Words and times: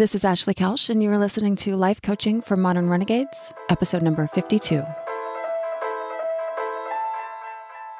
This 0.00 0.14
is 0.14 0.24
Ashley 0.24 0.54
Kelsch, 0.54 0.88
and 0.88 1.02
you 1.02 1.10
are 1.10 1.18
listening 1.18 1.56
to 1.56 1.76
Life 1.76 2.00
Coaching 2.00 2.40
for 2.40 2.56
Modern 2.56 2.88
Renegades, 2.88 3.52
episode 3.68 4.00
number 4.00 4.26
52. 4.28 4.82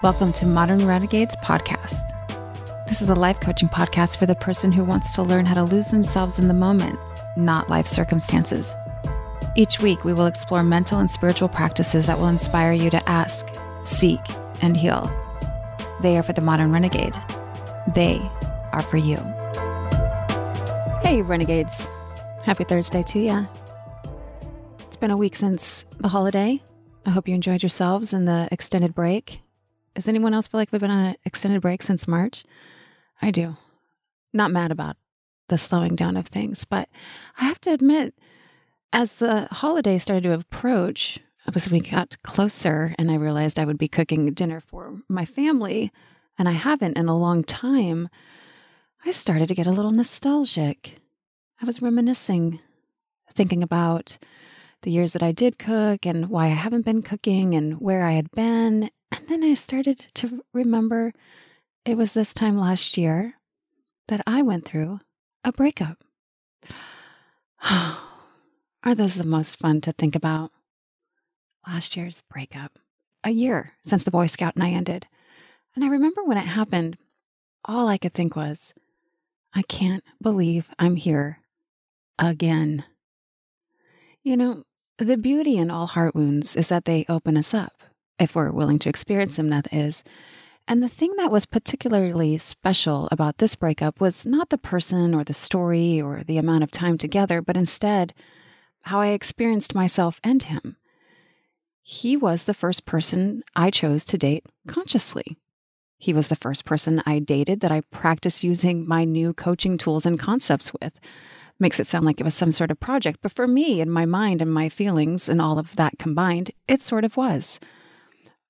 Welcome 0.03 0.33
to 0.33 0.47
Modern 0.47 0.87
Renegades 0.87 1.37
Podcast. 1.45 2.01
This 2.89 3.03
is 3.03 3.11
a 3.11 3.15
life 3.15 3.39
coaching 3.41 3.69
podcast 3.69 4.17
for 4.17 4.25
the 4.25 4.35
person 4.35 4.73
who 4.73 4.83
wants 4.83 5.15
to 5.15 5.23
learn 5.23 5.45
how 5.45 5.53
to 5.53 5.65
lose 5.65 5.89
themselves 5.89 6.39
in 6.39 6.49
the 6.49 6.55
moment, 6.55 6.99
not 7.37 7.69
life 7.69 7.87
circumstances. 7.87 8.75
Each 9.55 9.79
week, 9.81 10.03
we 10.03 10.15
will 10.15 10.25
explore 10.25 10.63
mental 10.63 11.01
and 11.01 11.11
spiritual 11.11 11.51
practices 11.51 12.07
that 12.07 12.19
will 12.19 12.29
inspire 12.29 12.73
you 12.73 12.89
to 12.89 13.09
ask, 13.11 13.47
seek, 13.85 14.21
and 14.63 14.75
heal. 14.75 15.03
They 16.01 16.17
are 16.17 16.23
for 16.23 16.33
the 16.33 16.41
modern 16.41 16.73
renegade. 16.73 17.13
They 17.95 18.23
are 18.73 18.83
for 18.83 18.97
you. 18.97 19.19
Hey, 21.11 21.23
Renegades. 21.23 21.89
Happy 22.45 22.63
Thursday 22.63 23.03
to 23.03 23.19
you. 23.19 23.49
It's 24.79 24.97
been 24.97 25.11
a 25.11 25.17
week 25.17 25.35
since 25.35 25.85
the 25.99 26.07
holiday. 26.07 26.63
I 27.05 27.11
hope 27.11 27.27
you 27.27 27.35
enjoyed 27.35 27.65
yourselves 27.65 28.13
in 28.13 28.27
the 28.27 28.47
extended 28.53 28.95
break. 28.95 29.41
Does 29.97 30.07
anyone 30.07 30.35
else 30.35 30.47
feel 30.47 30.61
like 30.61 30.71
we've 30.71 30.81
been 30.81 30.89
on 30.89 31.07
an 31.07 31.17
extended 31.25 31.63
break 31.63 31.83
since 31.83 32.07
March? 32.07 32.45
I 33.21 33.33
do. 33.33 33.57
Not 34.33 34.53
mad 34.53 34.71
about 34.71 34.99
the 35.49 35.59
slowing 35.59 35.97
down 35.97 36.17
of 36.17 36.29
things, 36.29 36.65
but 36.65 36.89
I 37.37 37.43
have 37.43 37.61
to 37.63 37.73
admit, 37.73 38.15
as 38.93 39.15
the 39.15 39.49
holiday 39.51 39.99
started 39.99 40.23
to 40.23 40.35
approach, 40.35 41.19
as 41.53 41.69
we 41.69 41.81
got 41.81 42.23
closer 42.23 42.95
and 43.01 43.11
I 43.11 43.17
realized 43.17 43.59
I 43.59 43.65
would 43.65 43.79
be 43.79 43.89
cooking 43.89 44.33
dinner 44.33 44.61
for 44.61 45.01
my 45.09 45.25
family, 45.25 45.91
and 46.39 46.49
I 46.49 46.53
haven't 46.53 46.97
in 46.97 47.09
a 47.09 47.19
long 47.19 47.43
time, 47.43 48.09
I 49.05 49.11
started 49.11 49.49
to 49.49 49.55
get 49.57 49.67
a 49.67 49.73
little 49.73 49.91
nostalgic. 49.91 51.00
I 51.63 51.67
was 51.67 51.83
reminiscing, 51.83 52.61
thinking 53.35 53.63
about 53.63 54.17
the 54.81 54.91
years 54.91 55.13
that 55.13 55.23
I 55.23 55.33
did 55.33 55.59
cook 55.59 56.07
and 56.07 56.31
why 56.31 56.47
I 56.47 56.55
haven't 56.55 56.87
been 56.87 57.03
cooking 57.03 57.55
and 57.55 57.79
where 57.81 58.05
I 58.05 58.13
had 58.13 58.31
been. 58.31 58.91
And 59.13 59.29
then 59.29 59.45
I 59.45 59.55
started 59.55 60.07
to 60.15 60.43
remember 60.55 61.13
it 61.85 61.99
was 61.99 62.15
this 62.15 62.33
time 62.33 62.57
last 62.57 62.97
year 62.97 63.35
that 64.09 64.23
I 64.27 64.41
went 64.41 64.65
through 64.65 65.01
a 65.45 65.53
breakup. 65.53 66.03
Are 67.63 68.95
those 68.95 69.17
the 69.17 69.25
most 69.25 69.59
fun 69.59 69.83
to 69.83 69.93
think 69.93 70.15
about? 70.15 70.53
Last 71.67 71.95
year's 71.95 72.23
breakup. 72.31 72.79
A 73.23 73.31
year 73.31 73.75
since 73.85 74.03
the 74.03 74.11
Boy 74.11 74.27
Scout 74.29 74.55
and 74.55 74.65
I 74.65 74.71
ended. 74.71 75.07
And 75.75 75.85
I 75.85 75.89
remember 75.89 76.25
when 76.25 76.39
it 76.39 76.47
happened, 76.47 76.97
all 77.67 77.87
I 77.87 77.99
could 77.99 78.15
think 78.15 78.35
was, 78.35 78.73
I 79.53 79.61
can't 79.63 80.05
believe 80.23 80.71
I'm 80.79 80.97
here 80.97 81.40
again. 82.21 82.85
You 84.23 84.37
know, 84.37 84.65
the 84.99 85.17
beauty 85.17 85.57
in 85.57 85.71
all 85.71 85.87
heart 85.87 86.15
wounds 86.15 86.55
is 86.55 86.69
that 86.69 86.85
they 86.85 87.07
open 87.09 87.37
us 87.37 87.55
up, 87.55 87.83
if 88.19 88.35
we're 88.35 88.53
willing 88.53 88.79
to 88.81 88.89
experience 88.89 89.37
them, 89.37 89.49
that 89.49 89.73
is. 89.73 90.05
And 90.69 90.83
the 90.83 90.89
thing 90.89 91.17
that 91.17 91.33
was 91.33 91.47
particularly 91.47 92.39
special 92.39 93.09
about 93.11 93.39
this 93.39 93.57
breakup 93.57 94.01
was 94.01 94.25
not 94.27 94.51
the 94.51 94.59
person 94.59 95.15
or 95.15 95.25
the 95.25 95.35
story 95.35 96.01
or 96.01 96.23
the 96.23 96.39
amount 96.39 96.63
of 96.63 96.71
time 96.71 96.99
together, 96.99 97.43
but 97.43 97.57
instead 97.57 98.15
how 98.83 99.01
I 99.01 99.09
experienced 99.09 99.75
myself 99.75 100.21
and 100.23 100.43
him. 100.43 100.77
He 101.83 102.17
was 102.17 102.45
the 102.45 102.55
first 102.55 102.87
person 102.87 103.43
I 103.57 103.71
chose 103.71 104.05
to 104.05 104.19
date 104.19 104.45
consciously. 104.69 105.39
He 105.99 106.13
was 106.13 106.29
the 106.29 106.37
first 106.37 106.65
person 106.65 107.03
I 107.05 107.19
dated 107.19 107.61
that 107.61 107.73
I 107.73 107.83
practiced 107.91 108.45
using 108.45 108.87
my 108.87 109.05
new 109.05 109.35
coaching 109.35 109.77
tools 109.77 110.07
and 110.07 110.19
concepts 110.19 110.73
with 110.81 110.93
makes 111.61 111.79
it 111.79 111.87
sound 111.87 112.05
like 112.05 112.21
it 112.21 112.25
was 112.25 112.35
some 112.35 112.53
sort 112.53 112.71
of 112.71 112.81
project. 112.81 113.21
But 113.23 113.33
for 113.33 113.47
me 113.47 113.81
and 113.81 113.93
my 113.93 114.07
mind 114.07 114.41
and 114.41 114.53
my 114.53 114.69
feelings 114.69 115.29
and 115.29 115.41
all 115.41 115.59
of 115.59 115.77
that 115.77 115.99
combined, 115.99 116.51
it 116.67 116.81
sort 116.81 117.05
of 117.05 117.17
was. 117.17 117.61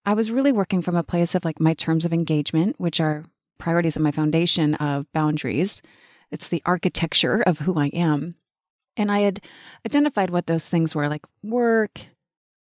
I 0.04 0.14
was 0.14 0.30
really 0.30 0.52
working 0.52 0.82
from 0.82 0.96
a 0.96 1.02
place 1.02 1.34
of 1.34 1.44
like 1.44 1.60
my 1.60 1.74
terms 1.74 2.04
of 2.04 2.12
engagement, 2.12 2.76
which 2.78 3.00
are 3.00 3.24
priorities 3.58 3.96
of 3.96 4.02
my 4.02 4.10
foundation 4.10 4.74
of 4.76 5.12
boundaries. 5.12 5.82
It's 6.30 6.48
the 6.48 6.62
architecture 6.64 7.42
of 7.42 7.60
who 7.60 7.78
I 7.78 7.88
am. 7.88 8.36
And 8.96 9.10
I 9.10 9.20
had 9.20 9.40
identified 9.86 10.30
what 10.30 10.46
those 10.46 10.68
things 10.68 10.94
were 10.94 11.08
like 11.08 11.24
work, 11.42 12.06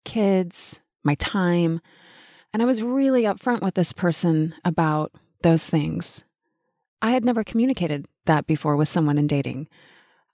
kids, 0.06 0.80
my 1.04 1.16
time. 1.16 1.82
And 2.54 2.62
I 2.62 2.66
was 2.66 2.84
really 2.84 3.24
upfront 3.24 3.62
with 3.62 3.74
this 3.74 3.94
person 3.94 4.54
about 4.64 5.12
those 5.42 5.66
things. 5.66 6.24
I 7.02 7.12
had 7.12 7.26
never 7.26 7.44
communicated 7.44 8.08
that 8.26 8.48
before 8.48 8.78
with 8.78 8.88
someone 8.88 9.18
in 9.18 9.28
dating. 9.28 9.68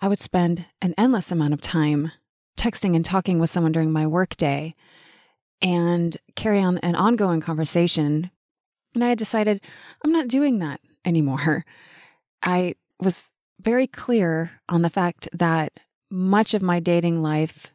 I 0.02 0.08
would 0.08 0.20
spend 0.20 0.66
an 0.82 0.94
endless 0.98 1.32
amount 1.32 1.54
of 1.54 1.62
time 1.62 2.12
texting 2.58 2.96
and 2.96 3.04
talking 3.04 3.40
with 3.40 3.50
someone 3.50 3.72
during 3.72 3.92
my 3.92 4.08
workday 4.08 4.76
and 5.62 6.16
carry 6.36 6.60
on 6.60 6.78
an 6.80 6.96
ongoing 6.96 7.42
conversation. 7.42 8.32
And 8.96 9.04
I 9.04 9.10
had 9.10 9.18
decided 9.18 9.62
I'm 10.04 10.12
not 10.12 10.28
doing 10.28 10.60
that 10.60 10.80
anymore. 11.06 11.66
I 12.42 12.76
was 13.00 13.32
very 13.62 13.88
clear 13.88 14.52
on 14.70 14.82
the 14.82 14.90
fact 14.90 15.28
that 15.34 15.80
much 16.10 16.54
of 16.54 16.62
my 16.62 16.80
dating 16.80 17.22
life 17.22 17.68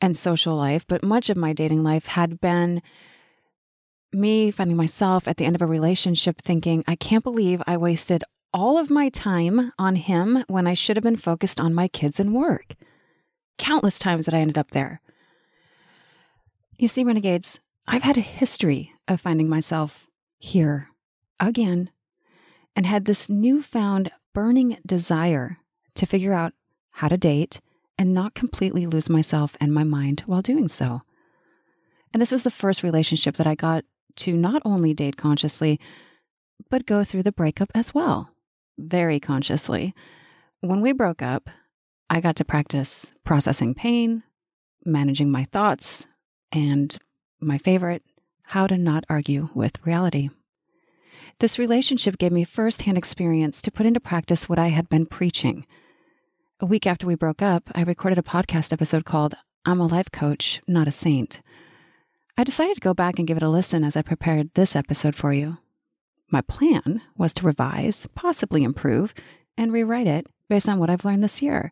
and 0.00 0.16
social 0.16 0.54
life, 0.54 0.86
but 0.86 1.02
much 1.02 1.30
of 1.30 1.36
my 1.36 1.52
dating 1.52 1.82
life 1.82 2.06
had 2.06 2.40
been 2.40 2.82
me 4.12 4.50
finding 4.50 4.76
myself 4.76 5.28
at 5.28 5.36
the 5.36 5.44
end 5.44 5.54
of 5.54 5.62
a 5.62 5.66
relationship 5.66 6.40
thinking, 6.42 6.84
I 6.86 6.96
can't 6.96 7.24
believe 7.24 7.62
I 7.66 7.76
wasted 7.76 8.24
all 8.52 8.78
of 8.78 8.90
my 8.90 9.08
time 9.08 9.72
on 9.78 9.96
him 9.96 10.44
when 10.48 10.66
I 10.66 10.74
should 10.74 10.96
have 10.96 11.04
been 11.04 11.16
focused 11.16 11.60
on 11.60 11.74
my 11.74 11.88
kids 11.88 12.18
and 12.18 12.34
work. 12.34 12.74
Countless 13.58 13.98
times 13.98 14.26
that 14.26 14.34
I 14.34 14.38
ended 14.38 14.58
up 14.58 14.72
there. 14.72 15.00
You 16.78 16.88
see, 16.88 17.04
renegades, 17.04 17.60
I've 17.86 18.02
had 18.02 18.16
a 18.16 18.22
history 18.22 18.92
of 19.06 19.20
finding 19.20 19.48
myself 19.48 20.08
here 20.38 20.88
again 21.38 21.90
and 22.74 22.86
had 22.86 23.04
this 23.04 23.28
newfound 23.28 24.10
burning 24.32 24.78
desire 24.86 25.58
to 25.94 26.06
figure 26.06 26.32
out 26.32 26.54
how 26.92 27.08
to 27.08 27.18
date 27.18 27.60
and 27.98 28.14
not 28.14 28.34
completely 28.34 28.86
lose 28.86 29.10
myself 29.10 29.56
and 29.60 29.74
my 29.74 29.84
mind 29.84 30.22
while 30.26 30.42
doing 30.42 30.68
so. 30.68 31.02
And 32.12 32.20
this 32.20 32.32
was 32.32 32.42
the 32.42 32.50
first 32.50 32.82
relationship 32.82 33.36
that 33.36 33.46
I 33.46 33.54
got 33.54 33.84
to 34.16 34.36
not 34.36 34.62
only 34.64 34.94
date 34.94 35.16
consciously, 35.16 35.78
but 36.70 36.86
go 36.86 37.04
through 37.04 37.22
the 37.22 37.32
breakup 37.32 37.70
as 37.74 37.94
well 37.94 38.30
very 38.80 39.20
consciously. 39.20 39.94
When 40.60 40.80
we 40.80 40.92
broke 40.92 41.22
up, 41.22 41.48
I 42.08 42.20
got 42.20 42.36
to 42.36 42.44
practice 42.44 43.12
processing 43.24 43.74
pain, 43.74 44.22
managing 44.84 45.30
my 45.30 45.44
thoughts, 45.52 46.06
and 46.52 46.96
my 47.40 47.58
favorite, 47.58 48.02
how 48.42 48.66
to 48.66 48.76
not 48.76 49.04
argue 49.08 49.48
with 49.54 49.84
reality. 49.86 50.30
This 51.38 51.58
relationship 51.58 52.18
gave 52.18 52.32
me 52.32 52.44
firsthand 52.44 52.98
experience 52.98 53.62
to 53.62 53.70
put 53.70 53.86
into 53.86 54.00
practice 54.00 54.48
what 54.48 54.58
I 54.58 54.68
had 54.68 54.88
been 54.88 55.06
preaching. 55.06 55.66
A 56.58 56.66
week 56.66 56.86
after 56.86 57.06
we 57.06 57.14
broke 57.14 57.40
up, 57.40 57.70
I 57.74 57.82
recorded 57.82 58.18
a 58.18 58.22
podcast 58.22 58.72
episode 58.72 59.04
called 59.04 59.34
I'm 59.64 59.80
a 59.80 59.86
Life 59.86 60.10
Coach, 60.10 60.60
Not 60.66 60.88
a 60.88 60.90
Saint. 60.90 61.40
I 62.36 62.44
decided 62.44 62.74
to 62.74 62.80
go 62.80 62.92
back 62.92 63.18
and 63.18 63.28
give 63.28 63.36
it 63.36 63.42
a 63.42 63.48
listen 63.48 63.84
as 63.84 63.96
I 63.96 64.02
prepared 64.02 64.50
this 64.54 64.74
episode 64.74 65.14
for 65.14 65.32
you. 65.32 65.58
My 66.30 66.40
plan 66.42 67.02
was 67.16 67.34
to 67.34 67.46
revise, 67.46 68.06
possibly 68.14 68.62
improve, 68.62 69.12
and 69.56 69.72
rewrite 69.72 70.06
it 70.06 70.26
based 70.48 70.68
on 70.68 70.78
what 70.78 70.90
I've 70.90 71.04
learned 71.04 71.24
this 71.24 71.42
year. 71.42 71.70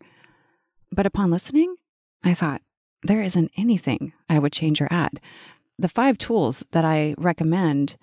But 0.91 1.07
upon 1.07 1.31
listening, 1.31 1.77
I 2.25 2.35
thought, 2.35 2.63
there 3.03 3.23
isn't 3.23 3.53
anything 3.57 4.13
I 4.29 4.39
would 4.39 4.53
change 4.53 4.81
or 4.81 4.89
add. 4.91 5.21
The 5.79 5.89
five 5.89 6.19
tools 6.19 6.65
that 6.73 6.85
I 6.85 7.15
recommend 7.17 7.97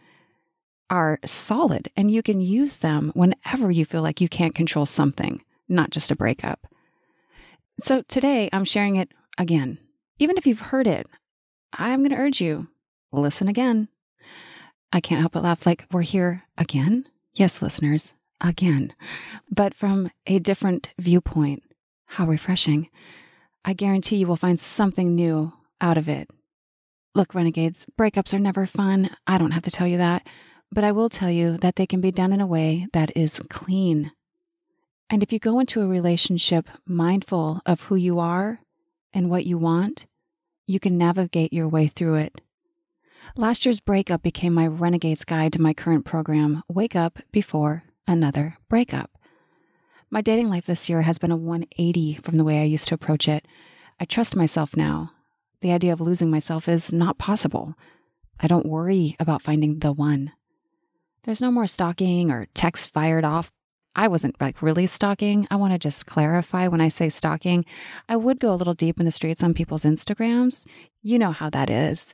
are 0.90 1.20
solid, 1.26 1.90
and 1.98 2.10
you 2.10 2.24
can 2.24 2.40
use 2.40 2.78
them 2.78 3.12
whenever 3.14 3.70
you 3.72 3.84
feel 3.84 4.02
like 4.02 4.22
you 4.22 4.30
can't 4.30 4.56
control 4.56 4.86
something, 4.86 5.42
not 5.68 5.90
just 5.90 6.12
a 6.12 6.16
breakup. 6.16 6.68
So 7.80 8.04
today 8.04 8.50
I'm 8.54 8.64
sharing 8.64 8.96
it 8.96 9.12
again. 9.38 9.80
Even 10.20 10.38
if 10.38 10.48
you've 10.48 10.62
heard 10.62 10.88
it, 10.88 11.08
I'm 11.74 12.00
going 12.00 12.12
to 12.12 12.16
urge 12.16 12.40
you 12.40 12.70
listen 13.12 13.48
again. 13.48 13.90
I 14.96 15.02
can't 15.02 15.20
help 15.20 15.34
but 15.34 15.44
laugh 15.44 15.66
like 15.66 15.86
we're 15.92 16.04
here 16.04 16.44
again. 16.58 17.06
Yes, 17.34 17.62
listeners, 17.62 18.14
again, 18.40 18.94
but 19.52 19.74
from 19.74 20.10
a 20.26 20.40
different 20.40 20.92
viewpoint. 20.98 21.64
How 22.06 22.26
refreshing. 22.26 22.88
I 23.66 23.74
guarantee 23.74 24.16
you 24.16 24.28
will 24.28 24.38
find 24.38 24.58
something 24.58 25.14
new 25.14 25.52
out 25.82 25.98
of 25.98 26.08
it. 26.08 26.30
Look, 27.14 27.36
renegades, 27.36 27.86
breakups 28.00 28.34
are 28.34 28.40
never 28.40 28.66
fun. 28.66 29.10
I 29.28 29.38
don't 29.38 29.52
have 29.52 29.64
to 29.64 29.72
tell 29.72 29.86
you 29.86 29.98
that, 29.98 30.26
but 30.72 30.86
I 30.86 30.94
will 30.94 31.10
tell 31.10 31.30
you 31.30 31.58
that 31.58 31.76
they 31.76 31.86
can 31.86 32.00
be 32.00 32.12
done 32.12 32.32
in 32.32 32.40
a 32.40 32.48
way 32.48 32.88
that 32.94 33.12
is 33.18 33.42
clean. 33.50 34.14
And 35.10 35.22
if 35.22 35.34
you 35.34 35.40
go 35.40 35.60
into 35.60 35.82
a 35.82 35.88
relationship 35.88 36.70
mindful 36.86 37.60
of 37.66 37.82
who 37.82 37.96
you 37.96 38.18
are 38.20 38.62
and 39.14 39.30
what 39.30 39.46
you 39.46 39.58
want, 39.58 40.06
you 40.66 40.80
can 40.80 40.98
navigate 40.98 41.52
your 41.52 41.68
way 41.68 41.88
through 41.88 42.16
it 42.16 42.40
Last 43.38 43.66
year's 43.66 43.82
breakup 43.82 44.24
became 44.24 44.54
my 44.54 44.66
renegade's 44.66 45.26
guide 45.26 45.52
to 45.54 45.62
my 45.62 45.74
current 45.74 46.06
program, 46.06 46.64
Wake 46.70 46.96
Up 46.96 47.20
Before 47.34 47.84
Another 48.08 48.56
Breakup. 48.70 49.12
My 50.10 50.22
dating 50.22 50.50
life 50.50 50.66
this 50.66 50.88
year 50.88 51.02
has 51.02 51.18
been 51.18 51.32
a 51.32 51.36
180 51.36 52.22
from 52.24 52.38
the 52.38 52.46
way 52.46 52.62
I 52.62 52.64
used 52.64 52.88
to 52.88 52.96
approach 52.96 53.28
it. 53.28 53.46
I 54.00 54.06
trust 54.06 54.38
myself 54.38 54.78
now. 54.78 55.12
The 55.60 55.74
idea 55.74 55.92
of 55.92 56.00
losing 56.00 56.32
myself 56.32 56.70
is 56.70 56.94
not 56.94 57.18
possible. 57.18 57.76
I 58.40 58.48
don't 58.48 58.66
worry 58.66 59.18
about 59.20 59.42
finding 59.42 59.80
the 59.80 59.92
one. 59.92 60.32
There's 61.26 61.42
no 61.42 61.52
more 61.52 61.68
stalking 61.68 62.32
or 62.32 62.48
texts 62.54 62.88
fired 62.88 63.26
off. 63.26 63.52
I 63.98 64.08
wasn't 64.08 64.40
like 64.40 64.62
really 64.62 64.86
stalking. 64.86 65.46
I 65.52 65.58
want 65.58 65.74
to 65.74 65.80
just 65.80 66.06
clarify 66.06 66.70
when 66.70 66.80
I 66.80 66.88
say 66.88 67.10
stalking. 67.10 67.66
I 68.08 68.16
would 68.16 68.40
go 68.40 68.54
a 68.54 68.56
little 68.56 68.74
deep 68.74 68.98
in 68.98 69.06
the 69.06 69.12
streets 69.12 69.44
on 69.44 69.54
people's 69.54 69.84
Instagrams. 69.84 70.66
You 71.02 71.20
know 71.20 71.34
how 71.34 71.50
that 71.50 71.70
is. 71.70 72.14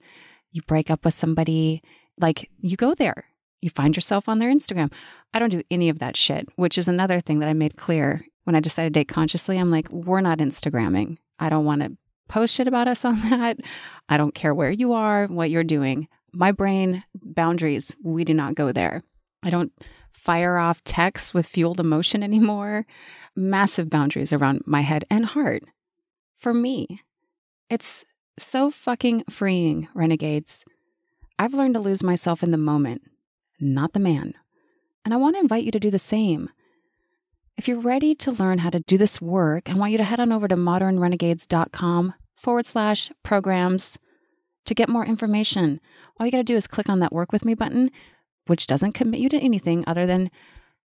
You 0.51 0.62
break 0.63 0.89
up 0.89 1.06
with 1.06 1.13
somebody, 1.13 1.81
like 2.18 2.50
you 2.59 2.75
go 2.77 2.94
there, 2.94 3.25
you 3.62 3.69
find 3.69 3.95
yourself 3.95 4.27
on 4.27 4.39
their 4.39 4.53
Instagram. 4.53 4.92
I 5.33 5.39
don't 5.39 5.50
do 5.50 5.63
any 5.71 5.89
of 5.89 6.00
that 6.00 6.18
shit, 6.18 6.50
which 6.56 6.77
is 6.77 6.88
another 6.88 7.19
thing 7.19 7.39
that 7.39 7.50
I 7.50 7.53
made 7.53 7.77
clear 7.77 8.25
when 8.44 8.56
I 8.56 8.59
decided 8.59 8.94
to 8.94 9.00
date 9.00 9.07
consciously. 9.07 9.57
I'm 9.57 9.71
like, 9.71 9.89
we're 9.89 10.21
not 10.21 10.39
Instagramming. 10.39 11.18
I 11.39 11.50
don't 11.50 11.65
want 11.65 11.81
to 11.81 11.98
post 12.27 12.53
shit 12.53 12.68
about 12.68 12.88
us 12.88 13.06
on 13.06 13.19
that. 13.30 13.57
I 14.09 14.18
don't 14.18 14.36
care 14.36 14.53
where 14.53 14.71
you 14.71 14.94
are, 14.94 15.27
what 15.27 15.50
you're 15.50 15.63
doing. 15.63 16.07
My 16.33 16.51
brain 16.51 17.04
boundaries, 17.13 17.95
we 18.04 18.24
do 18.24 18.33
not 18.33 18.56
go 18.56 18.71
there. 18.71 19.04
I 19.44 19.50
don't 19.50 19.71
fire 20.12 20.57
off 20.57 20.83
texts 20.83 21.33
with 21.33 21.47
fueled 21.47 21.80
emotion 21.80 22.24
anymore. 22.30 22.86
Massive 23.36 23.89
boundaries 23.89 24.33
around 24.33 24.62
my 24.65 24.81
head 24.81 25.06
and 25.09 25.25
heart. 25.25 25.63
For 26.38 26.54
me, 26.54 27.01
it's 27.69 28.04
so 28.38 28.72
fucking 28.72 29.25
freeing, 29.30 29.88
renegades. 29.94 30.66
I've 31.38 31.54
learned 31.54 31.74
to 31.75 31.80
lose 31.80 32.04
myself 32.04 32.44
in 32.44 32.51
the 32.51 32.57
moment, 32.57 33.04
not 33.60 33.94
the 33.94 34.00
man. 34.00 34.33
And 35.04 35.13
I 35.13 35.18
want 35.18 35.36
to 35.36 35.42
invite 35.42 35.63
you 35.63 35.72
to 35.72 35.80
do 35.80 35.89
the 35.92 36.00
same. 36.00 36.50
If 37.57 37.68
you're 37.68 37.80
ready 37.80 38.16
to 38.16 38.31
learn 38.31 38.60
how 38.60 38.69
to 38.69 38.80
do 38.80 38.98
this 38.98 39.22
work, 39.22 39.69
I 39.69 39.74
want 39.74 39.92
you 39.92 39.98
to 39.98 40.04
head 40.04 40.19
on 40.19 40.31
over 40.31 40.48
to 40.48 40.56
modernrenegades.com 40.56 42.13
forward 42.36 42.66
slash 42.66 43.12
programs 43.24 43.98
to 44.66 44.74
get 44.74 44.89
more 44.89 45.06
information. 45.06 45.80
All 46.18 46.25
you 46.25 46.31
got 46.31 46.38
to 46.38 46.44
do 46.44 46.56
is 46.56 46.68
click 46.68 46.89
on 46.89 47.00
that 47.00 47.13
work 47.13 47.31
with 47.31 47.45
me 47.45 47.54
button, 47.54 47.92
which 48.48 48.68
doesn't 48.68 48.94
commit 48.94 49.19
you 49.19 49.30
to 49.30 49.39
anything 49.39 49.83
other 49.88 50.06
than 50.06 50.31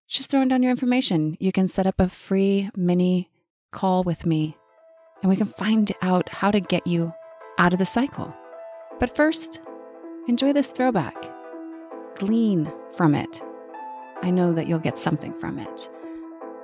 just 0.09 0.31
throwing 0.31 0.49
down 0.49 0.63
your 0.63 0.71
information. 0.71 1.37
You 1.41 1.53
can 1.53 1.69
set 1.69 1.87
up 1.87 1.99
a 1.99 2.09
free 2.09 2.71
mini 2.77 3.31
call 3.71 4.05
with 4.05 4.25
me 4.25 4.57
and 5.23 5.31
we 5.31 5.37
can 5.37 5.47
find 5.47 5.93
out 6.03 6.29
how 6.29 6.51
to 6.51 6.61
get 6.61 6.87
you 6.87 7.13
out 7.59 7.73
of 7.73 7.79
the 7.79 7.87
cycle. 7.87 8.35
But 8.99 9.15
first, 9.15 9.61
enjoy 10.29 10.53
this 10.53 10.71
throwback. 10.71 11.17
Glean 12.17 12.73
from 12.97 13.15
it. 13.15 13.43
I 14.23 14.31
know 14.31 14.53
that 14.53 14.67
you'll 14.67 14.79
get 14.79 14.99
something 14.99 15.33
from 15.35 15.59
it. 15.59 15.91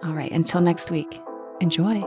All 0.03 0.15
right, 0.15 0.33
until 0.33 0.61
next 0.61 0.91
week, 0.91 1.21
enjoy. 1.61 2.03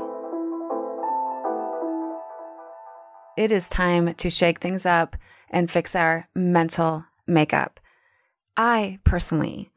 It 3.38 3.52
is 3.52 3.70
time 3.70 4.14
to 4.14 4.30
shake 4.30 4.60
things 4.60 4.86
up 4.86 5.16
and 5.50 5.70
fix 5.70 5.96
our 5.96 6.28
mental 6.36 7.06
makeup. 7.28 7.80
I 8.58 9.00
personally 9.04 9.72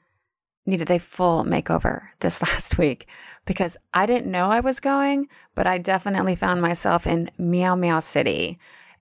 needed 0.64 0.90
a 0.90 0.98
full 0.98 1.44
makeover 1.44 2.08
this 2.20 2.40
last 2.42 2.78
week 2.78 3.08
because 3.46 3.76
I 3.92 4.06
didn't 4.06 4.30
know 4.30 4.50
I 4.50 4.60
was 4.60 4.80
going, 4.80 5.28
but 5.54 5.66
I 5.66 5.78
definitely 5.78 6.34
found 6.34 6.60
myself 6.60 7.06
in 7.06 7.30
Meow 7.38 7.74
Meow 7.74 8.00
City. 8.00 8.58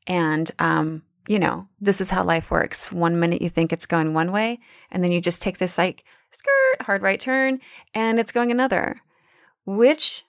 And, 0.07 0.49
um, 0.59 1.03
you 1.27 1.37
know, 1.37 1.67
this 1.79 2.01
is 2.01 2.09
how 2.09 2.23
life 2.23 2.49
works. 2.49 2.91
One 2.91 3.19
minute 3.19 3.41
you 3.41 3.49
think 3.49 3.71
it's 3.71 3.85
going 3.85 4.13
one 4.13 4.31
way, 4.31 4.59
and 4.89 5.03
then 5.03 5.11
you 5.11 5.21
just 5.21 5.41
take 5.41 5.57
this 5.57 5.77
like 5.77 6.05
skirt, 6.31 6.81
hard 6.81 7.01
right 7.01 7.19
turn, 7.19 7.59
and 7.93 8.19
it's 8.19 8.31
going 8.31 8.51
another 8.51 9.01
which 9.67 10.23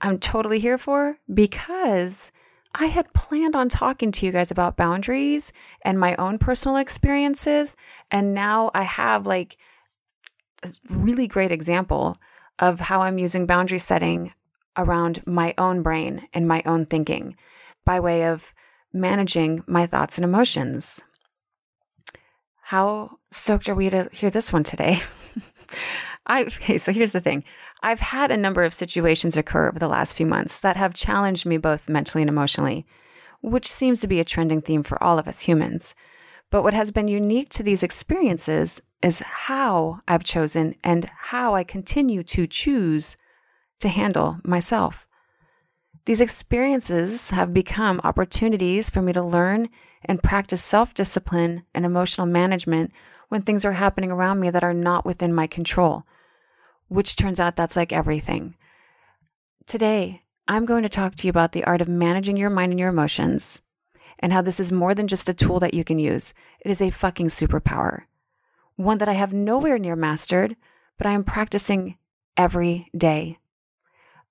I'm 0.00 0.18
totally 0.18 0.58
here 0.58 0.76
for 0.76 1.16
because 1.32 2.32
I 2.74 2.86
had 2.86 3.14
planned 3.14 3.54
on 3.54 3.68
talking 3.68 4.10
to 4.12 4.26
you 4.26 4.32
guys 4.32 4.50
about 4.50 4.76
boundaries 4.76 5.52
and 5.82 5.98
my 5.98 6.16
own 6.16 6.38
personal 6.38 6.76
experiences. 6.76 7.76
And 8.10 8.34
now 8.34 8.72
I 8.74 8.82
have 8.82 9.26
like 9.26 9.56
a 10.64 10.70
really 10.88 11.28
great 11.28 11.52
example 11.52 12.16
of 12.58 12.80
how 12.80 13.00
I'm 13.02 13.18
using 13.18 13.46
boundary 13.46 13.78
setting 13.78 14.32
around 14.76 15.24
my 15.24 15.54
own 15.56 15.82
brain 15.82 16.26
and 16.34 16.48
my 16.48 16.62
own 16.66 16.84
thinking 16.84 17.36
by 17.84 18.00
way 18.00 18.26
of 18.26 18.52
managing 18.92 19.62
my 19.66 19.86
thoughts 19.86 20.18
and 20.18 20.24
emotions. 20.24 21.02
How 22.62 23.18
stoked 23.30 23.68
are 23.68 23.74
we 23.74 23.90
to 23.90 24.08
hear 24.12 24.30
this 24.30 24.52
one 24.52 24.64
today? 24.64 25.00
I 26.26 26.42
okay, 26.44 26.78
so 26.78 26.92
here's 26.92 27.12
the 27.12 27.20
thing. 27.20 27.44
I've 27.82 28.00
had 28.00 28.30
a 28.30 28.36
number 28.36 28.62
of 28.62 28.74
situations 28.74 29.36
occur 29.36 29.68
over 29.68 29.78
the 29.78 29.88
last 29.88 30.16
few 30.16 30.26
months 30.26 30.60
that 30.60 30.76
have 30.76 30.94
challenged 30.94 31.46
me 31.46 31.56
both 31.56 31.88
mentally 31.88 32.22
and 32.22 32.28
emotionally, 32.28 32.86
which 33.42 33.70
seems 33.70 34.00
to 34.00 34.08
be 34.08 34.20
a 34.20 34.24
trending 34.24 34.60
theme 34.60 34.82
for 34.82 35.02
all 35.02 35.18
of 35.18 35.26
us 35.26 35.40
humans. 35.40 35.94
But 36.50 36.62
what 36.62 36.74
has 36.74 36.90
been 36.90 37.08
unique 37.08 37.48
to 37.50 37.62
these 37.62 37.82
experiences 37.82 38.80
is 39.02 39.20
how 39.20 40.00
I've 40.06 40.24
chosen 40.24 40.74
and 40.84 41.10
how 41.18 41.54
I 41.54 41.64
continue 41.64 42.22
to 42.24 42.46
choose 42.46 43.16
to 43.80 43.88
handle 43.88 44.38
myself. 44.44 45.06
These 46.06 46.20
experiences 46.20 47.30
have 47.30 47.52
become 47.52 48.00
opportunities 48.02 48.88
for 48.88 49.02
me 49.02 49.12
to 49.12 49.22
learn 49.22 49.68
and 50.04 50.22
practice 50.22 50.62
self 50.62 50.94
discipline 50.94 51.64
and 51.74 51.84
emotional 51.84 52.26
management 52.26 52.92
when 53.28 53.42
things 53.42 53.64
are 53.64 53.72
happening 53.72 54.10
around 54.10 54.40
me 54.40 54.50
that 54.50 54.64
are 54.64 54.74
not 54.74 55.04
within 55.04 55.34
my 55.34 55.46
control, 55.46 56.04
which 56.88 57.16
turns 57.16 57.38
out 57.38 57.56
that's 57.56 57.76
like 57.76 57.92
everything. 57.92 58.56
Today, 59.66 60.22
I'm 60.48 60.66
going 60.66 60.82
to 60.82 60.88
talk 60.88 61.14
to 61.16 61.26
you 61.26 61.30
about 61.30 61.52
the 61.52 61.64
art 61.64 61.80
of 61.80 61.88
managing 61.88 62.36
your 62.36 62.50
mind 62.50 62.72
and 62.72 62.80
your 62.80 62.88
emotions 62.88 63.60
and 64.18 64.32
how 64.32 64.42
this 64.42 64.58
is 64.58 64.72
more 64.72 64.94
than 64.94 65.06
just 65.06 65.28
a 65.28 65.34
tool 65.34 65.60
that 65.60 65.74
you 65.74 65.84
can 65.84 65.98
use. 65.98 66.34
It 66.60 66.70
is 66.70 66.82
a 66.82 66.90
fucking 66.90 67.28
superpower, 67.28 68.02
one 68.76 68.98
that 68.98 69.08
I 69.08 69.12
have 69.12 69.32
nowhere 69.32 69.78
near 69.78 69.96
mastered, 69.96 70.56
but 70.98 71.06
I 71.06 71.12
am 71.12 71.24
practicing 71.24 71.98
every 72.36 72.90
day. 72.96 73.38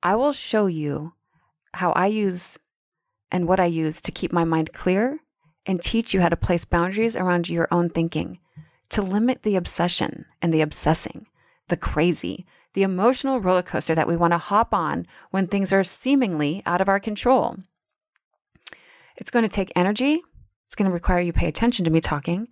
I 0.03 0.15
will 0.15 0.33
show 0.33 0.65
you 0.65 1.13
how 1.79 1.93
I 1.93 2.07
use 2.07 2.57
and 3.31 3.47
what 3.47 3.59
I 3.59 3.65
use 3.65 4.01
to 4.01 4.11
keep 4.11 4.33
my 4.33 4.43
mind 4.43 4.73
clear 4.73 5.19
and 5.65 5.81
teach 5.81 6.13
you 6.13 6.19
how 6.19 6.27
to 6.27 6.35
place 6.35 6.65
boundaries 6.65 7.15
around 7.15 7.47
your 7.47 7.69
own 7.71 7.89
thinking 7.89 8.39
to 8.89 9.01
limit 9.01 9.43
the 9.43 9.55
obsession 9.55 10.25
and 10.41 10.53
the 10.53 10.59
obsessing, 10.61 11.27
the 11.69 11.77
crazy, 11.77 12.45
the 12.73 12.83
emotional 12.83 13.39
roller 13.39 13.61
coaster 13.61 13.95
that 13.95 14.09
we 14.09 14.17
want 14.17 14.33
to 14.33 14.37
hop 14.37 14.73
on 14.73 15.07
when 15.31 15.47
things 15.47 15.71
are 15.71 15.83
seemingly 15.83 16.61
out 16.65 16.81
of 16.81 16.89
our 16.89 16.99
control. 16.99 17.55
It's 19.15 19.31
going 19.31 19.43
to 19.43 19.49
take 19.49 19.71
energy. 19.73 20.21
It's 20.65 20.75
going 20.75 20.89
to 20.89 20.93
require 20.93 21.21
you 21.21 21.31
pay 21.31 21.47
attention 21.47 21.85
to 21.85 21.91
me 21.91 22.01
talking. 22.01 22.49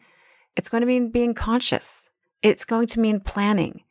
It's 0.56 0.70
going 0.70 0.82
to 0.82 0.88
mean 0.88 1.10
being 1.10 1.34
conscious. 1.34 2.10
It's 2.42 2.64
going 2.64 2.88
to 2.88 3.00
mean 3.02 3.20
planning. 3.20 3.84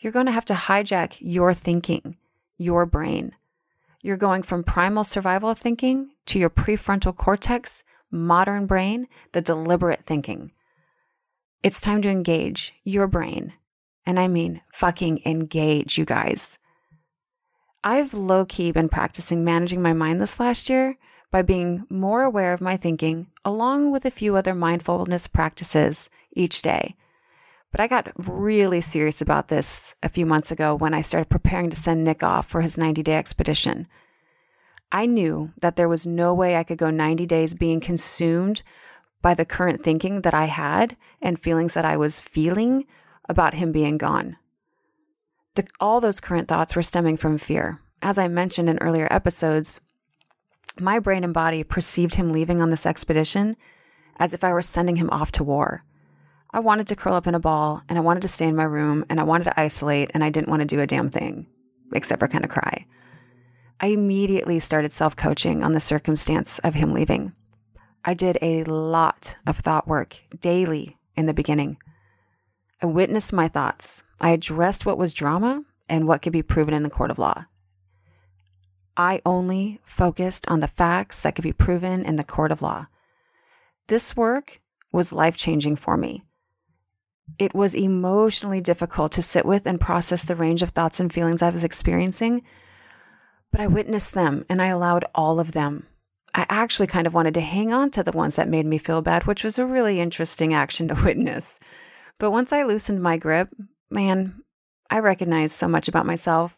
You're 0.00 0.12
going 0.12 0.26
to 0.26 0.32
have 0.32 0.44
to 0.46 0.54
hijack 0.54 1.18
your 1.20 1.54
thinking, 1.54 2.16
your 2.58 2.84
brain. 2.84 3.36
You're 4.02 4.16
going 4.16 4.42
from 4.42 4.64
primal 4.64 5.04
survival 5.04 5.54
thinking 5.54 6.10
to 6.26 6.38
your 6.38 6.50
prefrontal 6.50 7.16
cortex, 7.16 7.84
modern 8.10 8.66
brain, 8.66 9.06
the 9.30 9.40
deliberate 9.40 10.02
thinking. 10.02 10.50
It's 11.62 11.80
time 11.80 12.02
to 12.02 12.08
engage 12.08 12.74
your 12.82 13.06
brain. 13.06 13.52
And 14.04 14.18
I 14.18 14.26
mean 14.26 14.60
fucking 14.72 15.22
engage, 15.24 15.96
you 15.96 16.04
guys. 16.04 16.58
I've 17.84 18.12
low 18.12 18.44
key 18.44 18.72
been 18.72 18.88
practicing 18.88 19.44
managing 19.44 19.80
my 19.80 19.92
mind 19.92 20.20
this 20.20 20.40
last 20.40 20.68
year 20.68 20.96
by 21.30 21.42
being 21.42 21.86
more 21.88 22.22
aware 22.22 22.52
of 22.52 22.60
my 22.60 22.76
thinking, 22.76 23.28
along 23.44 23.92
with 23.92 24.04
a 24.04 24.10
few 24.10 24.36
other 24.36 24.54
mindfulness 24.54 25.28
practices 25.28 26.10
each 26.32 26.62
day. 26.62 26.96
But 27.72 27.80
I 27.80 27.88
got 27.88 28.12
really 28.16 28.82
serious 28.82 29.22
about 29.22 29.48
this 29.48 29.94
a 30.02 30.10
few 30.10 30.26
months 30.26 30.50
ago 30.50 30.74
when 30.74 30.92
I 30.92 31.00
started 31.00 31.30
preparing 31.30 31.70
to 31.70 31.76
send 31.76 32.04
Nick 32.04 32.22
off 32.22 32.46
for 32.46 32.60
his 32.60 32.78
90 32.78 33.02
day 33.02 33.16
expedition. 33.16 33.88
I 34.92 35.06
knew 35.06 35.52
that 35.62 35.76
there 35.76 35.88
was 35.88 36.06
no 36.06 36.34
way 36.34 36.54
I 36.54 36.64
could 36.64 36.76
go 36.76 36.90
90 36.90 37.24
days 37.24 37.54
being 37.54 37.80
consumed 37.80 38.62
by 39.22 39.32
the 39.32 39.46
current 39.46 39.82
thinking 39.82 40.20
that 40.20 40.34
I 40.34 40.44
had 40.44 40.96
and 41.22 41.38
feelings 41.38 41.72
that 41.72 41.86
I 41.86 41.96
was 41.96 42.20
feeling 42.20 42.84
about 43.26 43.54
him 43.54 43.72
being 43.72 43.96
gone. 43.96 44.36
The, 45.54 45.66
all 45.80 46.00
those 46.00 46.20
current 46.20 46.48
thoughts 46.48 46.76
were 46.76 46.82
stemming 46.82 47.16
from 47.16 47.38
fear. 47.38 47.80
As 48.02 48.18
I 48.18 48.28
mentioned 48.28 48.68
in 48.68 48.78
earlier 48.78 49.08
episodes, 49.10 49.80
my 50.78 50.98
brain 50.98 51.24
and 51.24 51.32
body 51.32 51.62
perceived 51.62 52.16
him 52.16 52.32
leaving 52.32 52.60
on 52.60 52.70
this 52.70 52.84
expedition 52.84 53.56
as 54.18 54.34
if 54.34 54.44
I 54.44 54.52
were 54.52 54.62
sending 54.62 54.96
him 54.96 55.08
off 55.10 55.32
to 55.32 55.44
war. 55.44 55.84
I 56.54 56.60
wanted 56.60 56.86
to 56.88 56.96
curl 56.96 57.14
up 57.14 57.26
in 57.26 57.34
a 57.34 57.40
ball 57.40 57.82
and 57.88 57.96
I 57.96 58.02
wanted 58.02 58.20
to 58.22 58.28
stay 58.28 58.46
in 58.46 58.56
my 58.56 58.64
room 58.64 59.06
and 59.08 59.18
I 59.18 59.22
wanted 59.22 59.44
to 59.44 59.58
isolate 59.58 60.10
and 60.12 60.22
I 60.22 60.28
didn't 60.28 60.50
want 60.50 60.60
to 60.60 60.66
do 60.66 60.80
a 60.80 60.86
damn 60.86 61.08
thing 61.08 61.46
except 61.94 62.20
for 62.20 62.28
kind 62.28 62.44
of 62.44 62.50
cry. 62.50 62.86
I 63.80 63.86
immediately 63.88 64.58
started 64.58 64.92
self 64.92 65.16
coaching 65.16 65.62
on 65.62 65.72
the 65.72 65.80
circumstance 65.80 66.58
of 66.58 66.74
him 66.74 66.92
leaving. 66.92 67.32
I 68.04 68.14
did 68.14 68.36
a 68.42 68.64
lot 68.64 69.36
of 69.46 69.58
thought 69.58 69.88
work 69.88 70.22
daily 70.40 70.98
in 71.16 71.26
the 71.26 71.34
beginning. 71.34 71.78
I 72.82 72.86
witnessed 72.86 73.32
my 73.32 73.48
thoughts. 73.48 74.02
I 74.20 74.30
addressed 74.30 74.84
what 74.84 74.98
was 74.98 75.14
drama 75.14 75.64
and 75.88 76.06
what 76.06 76.20
could 76.20 76.32
be 76.32 76.42
proven 76.42 76.74
in 76.74 76.82
the 76.82 76.90
court 76.90 77.10
of 77.10 77.18
law. 77.18 77.46
I 78.96 79.22
only 79.24 79.80
focused 79.84 80.46
on 80.48 80.60
the 80.60 80.68
facts 80.68 81.22
that 81.22 81.34
could 81.34 81.42
be 81.42 81.52
proven 81.52 82.04
in 82.04 82.16
the 82.16 82.24
court 82.24 82.52
of 82.52 82.60
law. 82.60 82.88
This 83.86 84.16
work 84.16 84.60
was 84.92 85.12
life 85.12 85.36
changing 85.36 85.76
for 85.76 85.96
me. 85.96 86.24
It 87.38 87.54
was 87.54 87.74
emotionally 87.74 88.60
difficult 88.60 89.12
to 89.12 89.22
sit 89.22 89.44
with 89.44 89.66
and 89.66 89.80
process 89.80 90.24
the 90.24 90.36
range 90.36 90.62
of 90.62 90.70
thoughts 90.70 91.00
and 91.00 91.12
feelings 91.12 91.42
I 91.42 91.50
was 91.50 91.64
experiencing, 91.64 92.44
but 93.50 93.60
I 93.60 93.66
witnessed 93.66 94.14
them 94.14 94.44
and 94.48 94.60
I 94.60 94.66
allowed 94.66 95.04
all 95.14 95.40
of 95.40 95.52
them. 95.52 95.86
I 96.34 96.46
actually 96.48 96.86
kind 96.86 97.06
of 97.06 97.14
wanted 97.14 97.34
to 97.34 97.40
hang 97.40 97.72
on 97.72 97.90
to 97.90 98.02
the 98.02 98.12
ones 98.12 98.36
that 98.36 98.48
made 98.48 98.66
me 98.66 98.78
feel 98.78 99.02
bad, 99.02 99.26
which 99.26 99.44
was 99.44 99.58
a 99.58 99.66
really 99.66 100.00
interesting 100.00 100.54
action 100.54 100.88
to 100.88 100.94
witness. 101.04 101.58
But 102.18 102.30
once 102.30 102.52
I 102.52 102.62
loosened 102.64 103.02
my 103.02 103.16
grip, 103.16 103.50
man, 103.90 104.42
I 104.88 104.98
recognized 104.98 105.54
so 105.54 105.68
much 105.68 105.88
about 105.88 106.06
myself, 106.06 106.56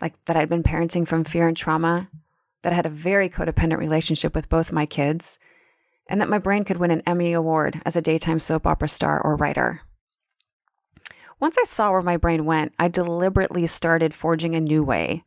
like 0.00 0.14
that 0.26 0.36
I'd 0.36 0.48
been 0.48 0.62
parenting 0.62 1.06
from 1.06 1.24
fear 1.24 1.48
and 1.48 1.56
trauma, 1.56 2.08
that 2.62 2.72
I 2.72 2.76
had 2.76 2.86
a 2.86 2.90
very 2.90 3.28
codependent 3.28 3.78
relationship 3.78 4.34
with 4.34 4.48
both 4.48 4.72
my 4.72 4.86
kids, 4.86 5.38
and 6.08 6.20
that 6.20 6.28
my 6.28 6.38
brain 6.38 6.64
could 6.64 6.76
win 6.78 6.90
an 6.90 7.02
Emmy 7.06 7.32
Award 7.32 7.80
as 7.84 7.96
a 7.96 8.02
daytime 8.02 8.38
soap 8.38 8.66
opera 8.66 8.88
star 8.88 9.20
or 9.20 9.36
writer. 9.36 9.82
Once 11.38 11.56
I 11.58 11.64
saw 11.64 11.90
where 11.90 12.02
my 12.02 12.16
brain 12.16 12.44
went, 12.44 12.72
I 12.78 12.88
deliberately 12.88 13.66
started 13.66 14.14
forging 14.14 14.54
a 14.54 14.60
new 14.60 14.82
way. 14.82 15.24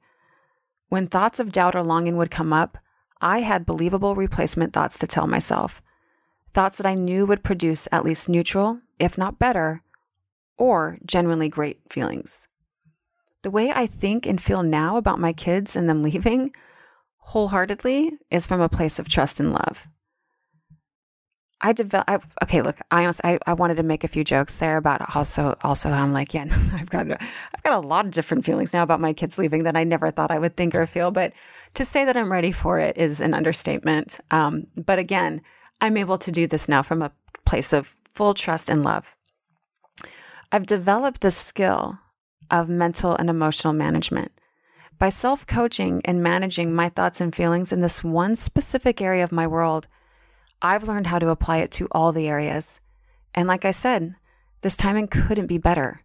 When 0.89 1.07
thoughts 1.07 1.39
of 1.39 1.51
doubt 1.51 1.75
or 1.75 1.83
longing 1.83 2.17
would 2.17 2.31
come 2.31 2.51
up, 2.51 2.77
I 3.21 3.41
had 3.41 3.65
believable 3.65 4.15
replacement 4.15 4.73
thoughts 4.73 4.97
to 4.99 5.07
tell 5.07 5.27
myself. 5.27 5.81
Thoughts 6.53 6.77
that 6.77 6.87
I 6.87 6.95
knew 6.95 7.25
would 7.25 7.43
produce 7.43 7.87
at 7.91 8.03
least 8.03 8.27
neutral, 8.27 8.81
if 8.97 9.17
not 9.17 9.37
better, 9.37 9.83
or 10.57 10.97
genuinely 11.05 11.47
great 11.47 11.79
feelings. 11.91 12.47
The 13.43 13.51
way 13.51 13.71
I 13.71 13.85
think 13.85 14.25
and 14.25 14.41
feel 14.41 14.63
now 14.63 14.97
about 14.97 15.19
my 15.19 15.31
kids 15.31 15.75
and 15.75 15.87
them 15.87 16.01
leaving 16.01 16.53
wholeheartedly 17.17 18.13
is 18.31 18.47
from 18.47 18.61
a 18.61 18.67
place 18.67 18.97
of 18.97 19.07
trust 19.07 19.39
and 19.39 19.53
love. 19.53 19.87
I 21.61 21.73
develop. 21.73 22.23
Okay, 22.41 22.61
look, 22.61 22.79
I 22.89 23.03
honestly, 23.03 23.31
I, 23.31 23.39
I 23.47 23.53
wanted 23.53 23.75
to 23.75 23.83
make 23.83 24.03
a 24.03 24.07
few 24.07 24.23
jokes 24.23 24.57
there 24.57 24.77
about 24.77 25.15
also, 25.15 25.57
also, 25.61 25.89
I'm 25.89 26.13
like, 26.13 26.33
yeah, 26.33 26.45
I've 26.73 26.89
got, 26.89 27.09
I've 27.11 27.63
got 27.63 27.73
a 27.73 27.85
lot 27.85 28.05
of 28.05 28.11
different 28.11 28.45
feelings 28.45 28.71
now 28.71 28.83
about 28.83 29.01
my 29.01 29.11
kids 29.11 29.37
leaving 29.37 29.63
that 29.63 29.75
I 29.75 29.83
never 29.83 30.09
thought 30.09 30.31
I 30.31 30.39
would 30.39 30.55
think 30.55 30.73
or 30.73 30.85
feel. 30.85 31.11
But 31.11 31.33
to 31.73 31.83
say 31.83 32.05
that 32.05 32.15
I'm 32.15 32.31
ready 32.31 32.51
for 32.51 32.79
it 32.79 32.97
is 32.97 33.19
an 33.19 33.33
understatement. 33.33 34.19
Um, 34.31 34.67
but 34.77 34.99
again, 34.99 35.41
I'm 35.81 35.97
able 35.97 36.17
to 36.19 36.31
do 36.31 36.47
this 36.47 36.69
now 36.69 36.81
from 36.81 37.01
a 37.01 37.11
place 37.45 37.73
of 37.73 37.95
full 38.13 38.33
trust 38.33 38.69
and 38.69 38.83
love. 38.83 39.15
I've 40.51 40.65
developed 40.65 41.21
the 41.21 41.31
skill 41.31 41.99
of 42.49 42.69
mental 42.69 43.15
and 43.15 43.29
emotional 43.29 43.73
management. 43.73 44.31
By 44.97 45.09
self 45.09 45.45
coaching 45.45 46.01
and 46.05 46.23
managing 46.23 46.73
my 46.73 46.89
thoughts 46.89 47.21
and 47.21 47.33
feelings 47.33 47.71
in 47.71 47.81
this 47.81 48.03
one 48.03 48.35
specific 48.35 49.01
area 49.01 49.23
of 49.23 49.31
my 49.31 49.47
world, 49.47 49.87
I've 50.61 50.87
learned 50.87 51.07
how 51.07 51.19
to 51.19 51.29
apply 51.29 51.57
it 51.57 51.71
to 51.71 51.87
all 51.91 52.11
the 52.11 52.27
areas. 52.27 52.79
And 53.33 53.47
like 53.47 53.65
I 53.65 53.71
said, 53.71 54.15
this 54.61 54.75
timing 54.75 55.07
couldn't 55.07 55.47
be 55.47 55.57
better 55.57 56.01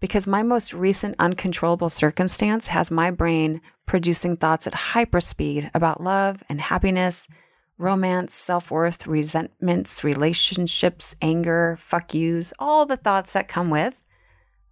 because 0.00 0.26
my 0.26 0.42
most 0.42 0.72
recent 0.72 1.16
uncontrollable 1.18 1.90
circumstance 1.90 2.68
has 2.68 2.90
my 2.90 3.10
brain 3.10 3.60
producing 3.86 4.36
thoughts 4.36 4.66
at 4.66 4.72
hyperspeed 4.72 5.70
about 5.74 6.00
love 6.00 6.42
and 6.48 6.60
happiness, 6.60 7.28
romance, 7.76 8.34
self 8.34 8.70
worth, 8.70 9.06
resentments, 9.06 10.04
relationships, 10.04 11.16
anger, 11.20 11.76
fuck 11.78 12.14
yous, 12.14 12.52
all 12.58 12.86
the 12.86 12.96
thoughts 12.96 13.32
that 13.32 13.48
come 13.48 13.70
with 13.70 14.04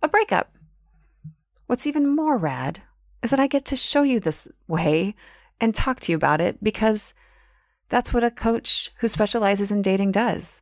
a 0.02 0.09
breakup. 0.09 0.52
What's 1.66 1.87
even 1.87 2.07
more 2.07 2.37
rad 2.37 2.83
is 3.23 3.31
that 3.31 3.40
I 3.40 3.49
get 3.49 3.64
to 3.66 3.76
show 3.76 4.02
you 4.02 4.21
this 4.21 4.47
way 4.69 5.14
and 5.61 5.75
talk 5.75 6.00
to 6.00 6.12
you 6.12 6.16
about 6.16 6.40
it 6.40 6.62
because 6.62 7.12
that's 7.88 8.12
what 8.12 8.25
a 8.25 8.31
coach 8.31 8.90
who 8.99 9.09
specializes 9.09 9.71
in 9.71 9.83
dating 9.83 10.12
does. 10.12 10.61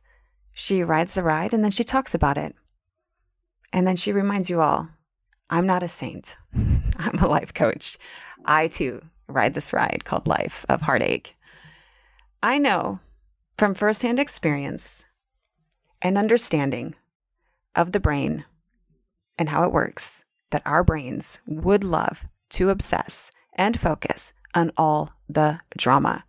She 0.53 0.83
rides 0.83 1.15
the 1.15 1.23
ride 1.23 1.53
and 1.53 1.63
then 1.63 1.71
she 1.71 1.83
talks 1.83 2.13
about 2.13 2.37
it. 2.37 2.55
And 3.73 3.85
then 3.85 3.95
she 3.95 4.11
reminds 4.11 4.49
you 4.49 4.61
all 4.61 4.89
I'm 5.49 5.65
not 5.65 5.83
a 5.83 5.87
saint, 5.87 6.37
I'm 6.97 7.19
a 7.19 7.27
life 7.27 7.53
coach. 7.53 7.97
I 8.45 8.67
too 8.67 9.03
ride 9.27 9.53
this 9.53 9.73
ride 9.73 10.03
called 10.05 10.27
life 10.27 10.65
of 10.69 10.81
heartache. 10.81 11.35
I 12.41 12.57
know 12.57 12.99
from 13.57 13.73
firsthand 13.73 14.19
experience 14.19 15.05
and 16.01 16.17
understanding 16.17 16.95
of 17.75 17.91
the 17.91 17.99
brain 17.99 18.45
and 19.37 19.49
how 19.49 19.63
it 19.63 19.71
works 19.71 20.25
that 20.51 20.61
our 20.65 20.83
brains 20.83 21.39
would 21.47 21.83
love 21.83 22.25
to 22.49 22.69
obsess 22.69 23.31
and 23.53 23.79
focus 23.79 24.33
on 24.53 24.71
all 24.77 25.11
the 25.27 25.59
drama 25.75 26.23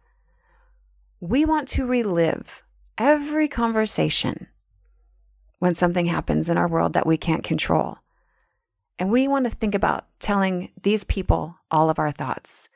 we 1.20 1.44
want 1.44 1.68
to 1.68 1.87
relive 1.87 2.62
every 2.99 3.49
conversation 3.49 4.49
when 5.58 5.75
something 5.75 6.06
happens 6.06 6.49
in 6.49 6.58
our 6.58 6.68
world 6.68 6.92
that 6.92 7.06
we 7.06 7.16
can't 7.16 7.42
control. 7.42 7.99
And 8.99 9.11
we 9.11 9.28
want 9.28 9.46
to 9.46 9.50
think 9.50 9.75
about 9.75 10.06
telling 10.20 10.73
these 10.82 11.04
people 11.04 11.56
all 11.70 11.90
of 11.90 11.99
our 11.99 12.11
thoughts. 12.11 12.68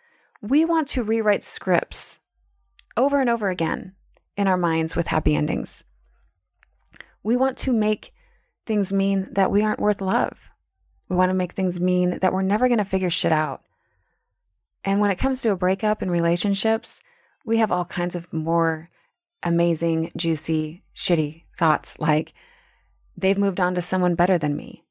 We 0.42 0.64
want 0.64 0.88
to 0.88 1.02
rewrite 1.02 1.42
scripts 1.42 2.18
over 2.96 3.20
and 3.20 3.28
over 3.28 3.50
again 3.50 3.94
in 4.36 4.48
our 4.48 4.56
minds 4.56 4.96
with 4.96 5.06
happy 5.06 5.34
endings. 5.34 5.84
We 7.22 7.36
want 7.36 7.58
to 7.58 7.72
make 7.72 8.14
things 8.64 8.92
mean 8.92 9.28
that 9.32 9.50
we 9.50 9.62
aren't 9.62 9.80
worth 9.80 10.00
love. 10.00 10.50
We 11.08 11.16
want 11.16 11.30
to 11.30 11.34
make 11.34 11.52
things 11.52 11.80
mean 11.80 12.18
that 12.20 12.32
we're 12.32 12.42
never 12.42 12.68
going 12.68 12.78
to 12.78 12.84
figure 12.84 13.10
shit 13.10 13.32
out. 13.32 13.62
And 14.84 15.00
when 15.00 15.10
it 15.10 15.18
comes 15.18 15.42
to 15.42 15.50
a 15.50 15.56
breakup 15.56 16.02
in 16.02 16.10
relationships, 16.10 17.00
we 17.44 17.58
have 17.58 17.72
all 17.72 17.84
kinds 17.84 18.14
of 18.14 18.32
more 18.32 18.90
amazing, 19.42 20.10
juicy, 20.16 20.82
shitty 20.94 21.44
thoughts 21.56 21.98
like 21.98 22.34
they've 23.16 23.38
moved 23.38 23.60
on 23.60 23.74
to 23.74 23.82
someone 23.82 24.14
better 24.14 24.38
than 24.38 24.56
me. 24.56 24.84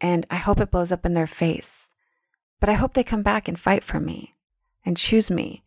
And 0.00 0.26
I 0.30 0.36
hope 0.36 0.60
it 0.60 0.70
blows 0.70 0.92
up 0.92 1.04
in 1.04 1.14
their 1.14 1.26
face. 1.26 1.90
But 2.60 2.68
I 2.68 2.74
hope 2.74 2.94
they 2.94 3.04
come 3.04 3.22
back 3.22 3.48
and 3.48 3.58
fight 3.58 3.84
for 3.84 4.00
me 4.00 4.34
and 4.84 4.96
choose 4.96 5.30
me. 5.30 5.62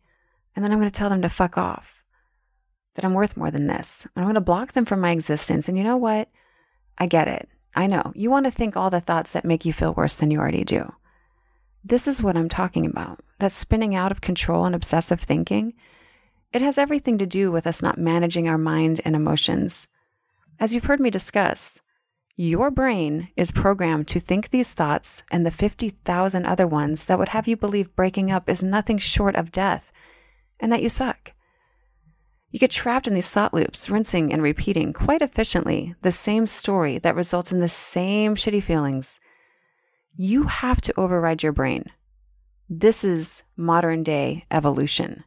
And 0.54 0.64
then 0.64 0.72
I'm 0.72 0.78
going 0.78 0.90
to 0.90 0.96
tell 0.96 1.10
them 1.10 1.22
to 1.22 1.28
fuck 1.28 1.58
off, 1.58 2.04
that 2.94 3.04
I'm 3.04 3.14
worth 3.14 3.36
more 3.36 3.50
than 3.50 3.66
this. 3.66 4.06
I'm 4.14 4.22
going 4.22 4.34
to 4.34 4.40
block 4.40 4.72
them 4.72 4.84
from 4.84 5.00
my 5.00 5.10
existence. 5.10 5.68
And 5.68 5.76
you 5.76 5.82
know 5.82 5.96
what? 5.96 6.28
I 6.96 7.06
get 7.06 7.26
it. 7.26 7.48
I 7.74 7.88
know. 7.88 8.12
You 8.14 8.30
want 8.30 8.44
to 8.46 8.52
think 8.52 8.76
all 8.76 8.90
the 8.90 9.00
thoughts 9.00 9.32
that 9.32 9.44
make 9.44 9.64
you 9.64 9.72
feel 9.72 9.94
worse 9.94 10.14
than 10.14 10.30
you 10.30 10.38
already 10.38 10.62
do. 10.62 10.92
This 11.86 12.08
is 12.08 12.22
what 12.22 12.34
I'm 12.34 12.48
talking 12.48 12.86
about. 12.86 13.20
That 13.40 13.52
spinning 13.52 13.94
out 13.94 14.10
of 14.10 14.22
control 14.22 14.64
and 14.64 14.74
obsessive 14.74 15.20
thinking. 15.20 15.74
It 16.50 16.62
has 16.62 16.78
everything 16.78 17.18
to 17.18 17.26
do 17.26 17.52
with 17.52 17.66
us 17.66 17.82
not 17.82 17.98
managing 17.98 18.48
our 18.48 18.56
mind 18.56 19.02
and 19.04 19.14
emotions. 19.14 19.86
As 20.58 20.74
you've 20.74 20.84
heard 20.84 21.00
me 21.00 21.10
discuss, 21.10 21.80
your 22.36 22.70
brain 22.70 23.28
is 23.36 23.50
programmed 23.50 24.08
to 24.08 24.18
think 24.18 24.48
these 24.48 24.72
thoughts 24.72 25.24
and 25.30 25.44
the 25.44 25.50
50,000 25.50 26.46
other 26.46 26.66
ones 26.66 27.04
that 27.04 27.18
would 27.18 27.28
have 27.28 27.46
you 27.46 27.56
believe 27.56 27.94
breaking 27.94 28.30
up 28.30 28.48
is 28.48 28.62
nothing 28.62 28.96
short 28.96 29.36
of 29.36 29.52
death 29.52 29.92
and 30.60 30.72
that 30.72 30.82
you 30.82 30.88
suck. 30.88 31.32
You 32.50 32.58
get 32.58 32.70
trapped 32.70 33.06
in 33.06 33.14
these 33.14 33.28
thought 33.28 33.52
loops, 33.52 33.90
rinsing 33.90 34.32
and 34.32 34.42
repeating 34.42 34.94
quite 34.94 35.20
efficiently 35.20 35.94
the 36.00 36.12
same 36.12 36.46
story 36.46 36.98
that 37.00 37.14
results 37.14 37.52
in 37.52 37.60
the 37.60 37.68
same 37.68 38.36
shitty 38.36 38.62
feelings 38.62 39.20
you 40.16 40.44
have 40.44 40.80
to 40.80 40.98
override 40.98 41.42
your 41.42 41.52
brain. 41.52 41.90
This 42.70 43.02
is 43.02 43.42
modern 43.56 44.02
day 44.04 44.44
evolution. 44.50 45.24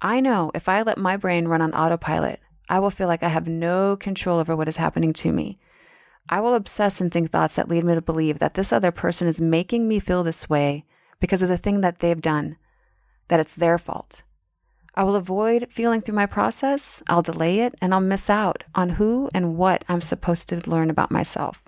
I 0.00 0.20
know 0.20 0.52
if 0.54 0.68
I 0.68 0.82
let 0.82 0.96
my 0.96 1.16
brain 1.16 1.48
run 1.48 1.60
on 1.60 1.74
autopilot, 1.74 2.40
I 2.68 2.78
will 2.78 2.90
feel 2.90 3.08
like 3.08 3.22
I 3.22 3.28
have 3.28 3.48
no 3.48 3.96
control 3.96 4.38
over 4.38 4.54
what 4.54 4.68
is 4.68 4.76
happening 4.76 5.12
to 5.14 5.32
me. 5.32 5.58
I 6.28 6.40
will 6.40 6.54
obsess 6.54 7.00
and 7.00 7.12
think 7.12 7.30
thoughts 7.30 7.56
that 7.56 7.68
lead 7.68 7.84
me 7.84 7.94
to 7.94 8.00
believe 8.00 8.38
that 8.38 8.54
this 8.54 8.72
other 8.72 8.92
person 8.92 9.26
is 9.26 9.40
making 9.40 9.88
me 9.88 9.98
feel 9.98 10.22
this 10.22 10.48
way 10.48 10.84
because 11.18 11.42
of 11.42 11.48
the 11.48 11.58
thing 11.58 11.80
that 11.80 11.98
they've 11.98 12.20
done, 12.20 12.56
that 13.28 13.40
it's 13.40 13.56
their 13.56 13.76
fault. 13.76 14.22
I 14.94 15.02
will 15.02 15.16
avoid 15.16 15.72
feeling 15.72 16.00
through 16.00 16.14
my 16.14 16.26
process, 16.26 17.02
I'll 17.08 17.22
delay 17.22 17.60
it, 17.60 17.74
and 17.82 17.92
I'll 17.92 18.00
miss 18.00 18.30
out 18.30 18.62
on 18.74 18.90
who 18.90 19.28
and 19.34 19.56
what 19.56 19.84
I'm 19.88 20.00
supposed 20.00 20.48
to 20.50 20.70
learn 20.70 20.88
about 20.90 21.10
myself. 21.10 21.63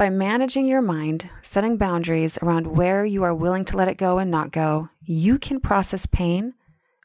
By 0.00 0.08
managing 0.08 0.66
your 0.66 0.80
mind, 0.80 1.28
setting 1.42 1.76
boundaries 1.76 2.38
around 2.38 2.68
where 2.68 3.04
you 3.04 3.22
are 3.22 3.34
willing 3.34 3.66
to 3.66 3.76
let 3.76 3.88
it 3.88 3.98
go 3.98 4.16
and 4.16 4.30
not 4.30 4.50
go, 4.50 4.88
you 5.02 5.38
can 5.38 5.60
process 5.60 6.06
pain 6.06 6.54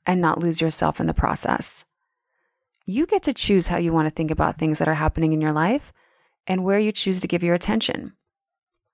and 0.05 0.21
not 0.21 0.39
lose 0.39 0.61
yourself 0.61 1.01
in 1.01 1.05
the 1.05 1.13
process. 1.13 1.83
You 2.85 3.05
get 3.05 3.21
to 3.23 3.33
choose 3.33 3.67
how 3.67 3.79
you 3.79 3.91
want 3.91 4.05
to 4.05 4.15
think 4.15 4.31
about 4.31 4.57
things 4.57 4.79
that 4.79 4.87
are 4.87 4.93
happening 4.93 5.33
in 5.33 5.41
your 5.41 5.51
life 5.51 5.91
and 6.47 6.63
where 6.63 6.79
you 6.79 6.93
choose 6.93 7.19
to 7.19 7.27
give 7.27 7.43
your 7.43 7.53
attention. 7.53 8.13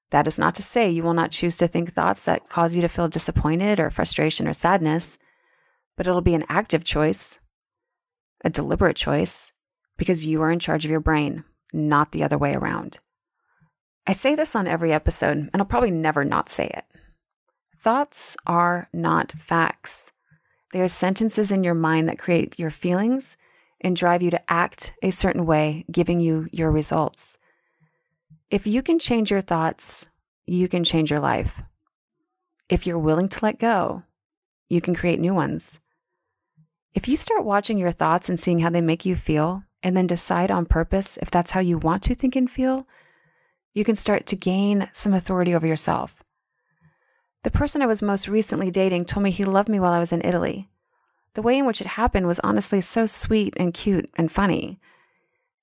That 0.09 0.25
is 0.25 0.39
not 0.39 0.55
to 0.55 0.63
say 0.63 0.89
you 0.89 1.03
will 1.03 1.13
not 1.13 1.29
choose 1.29 1.55
to 1.57 1.67
think 1.67 1.91
thoughts 1.91 2.25
that 2.25 2.49
cause 2.49 2.75
you 2.75 2.81
to 2.81 2.89
feel 2.89 3.07
disappointed 3.07 3.79
or 3.79 3.91
frustration 3.91 4.47
or 4.47 4.53
sadness, 4.53 5.19
but 5.95 6.07
it'll 6.07 6.21
be 6.21 6.33
an 6.33 6.45
active 6.49 6.83
choice, 6.83 7.39
a 8.43 8.49
deliberate 8.49 8.97
choice, 8.97 9.51
because 9.95 10.25
you 10.25 10.41
are 10.41 10.51
in 10.51 10.57
charge 10.57 10.85
of 10.85 10.89
your 10.89 10.99
brain, 10.99 11.43
not 11.71 12.13
the 12.13 12.23
other 12.23 12.39
way 12.39 12.55
around. 12.55 12.97
I 14.07 14.13
say 14.13 14.35
this 14.35 14.55
on 14.55 14.67
every 14.67 14.91
episode, 14.91 15.37
and 15.37 15.51
I'll 15.55 15.65
probably 15.65 15.91
never 15.91 16.25
not 16.25 16.49
say 16.49 16.67
it. 16.67 16.85
Thoughts 17.77 18.35
are 18.45 18.89
not 18.93 19.31
facts. 19.31 20.11
They 20.71 20.81
are 20.81 20.87
sentences 20.87 21.51
in 21.51 21.63
your 21.63 21.73
mind 21.73 22.07
that 22.09 22.19
create 22.19 22.57
your 22.57 22.71
feelings 22.71 23.37
and 23.81 23.95
drive 23.95 24.21
you 24.21 24.31
to 24.31 24.51
act 24.51 24.93
a 25.01 25.09
certain 25.09 25.45
way, 25.45 25.85
giving 25.91 26.19
you 26.19 26.47
your 26.51 26.71
results. 26.71 27.37
If 28.49 28.67
you 28.67 28.81
can 28.81 28.99
change 28.99 29.31
your 29.31 29.41
thoughts, 29.41 30.07
you 30.45 30.67
can 30.67 30.83
change 30.83 31.09
your 31.09 31.19
life. 31.19 31.61
If 32.69 32.85
you're 32.85 32.99
willing 32.99 33.29
to 33.29 33.43
let 33.43 33.59
go, 33.59 34.03
you 34.69 34.81
can 34.81 34.95
create 34.95 35.19
new 35.19 35.33
ones. 35.33 35.79
If 36.93 37.07
you 37.07 37.17
start 37.17 37.45
watching 37.45 37.77
your 37.77 37.91
thoughts 37.91 38.29
and 38.29 38.39
seeing 38.39 38.59
how 38.59 38.69
they 38.69 38.81
make 38.81 39.05
you 39.05 39.15
feel, 39.15 39.63
and 39.83 39.97
then 39.97 40.07
decide 40.07 40.51
on 40.51 40.65
purpose 40.65 41.17
if 41.21 41.31
that's 41.31 41.51
how 41.51 41.59
you 41.59 41.77
want 41.77 42.03
to 42.03 42.13
think 42.13 42.35
and 42.35 42.49
feel, 42.49 42.87
you 43.73 43.83
can 43.83 43.95
start 43.95 44.25
to 44.27 44.35
gain 44.35 44.89
some 44.91 45.13
authority 45.13 45.53
over 45.55 45.67
yourself. 45.67 46.23
The 47.43 47.51
person 47.51 47.81
I 47.81 47.87
was 47.87 48.01
most 48.01 48.27
recently 48.27 48.69
dating 48.69 49.05
told 49.05 49.23
me 49.23 49.31
he 49.31 49.45
loved 49.45 49.69
me 49.69 49.79
while 49.79 49.93
I 49.93 49.99
was 49.99 50.11
in 50.11 50.23
Italy. 50.23 50.69
The 51.33 51.41
way 51.41 51.57
in 51.57 51.65
which 51.65 51.81
it 51.81 51.87
happened 51.87 52.27
was 52.27 52.39
honestly 52.41 52.81
so 52.81 53.05
sweet 53.05 53.55
and 53.57 53.73
cute 53.73 54.09
and 54.15 54.31
funny. 54.31 54.79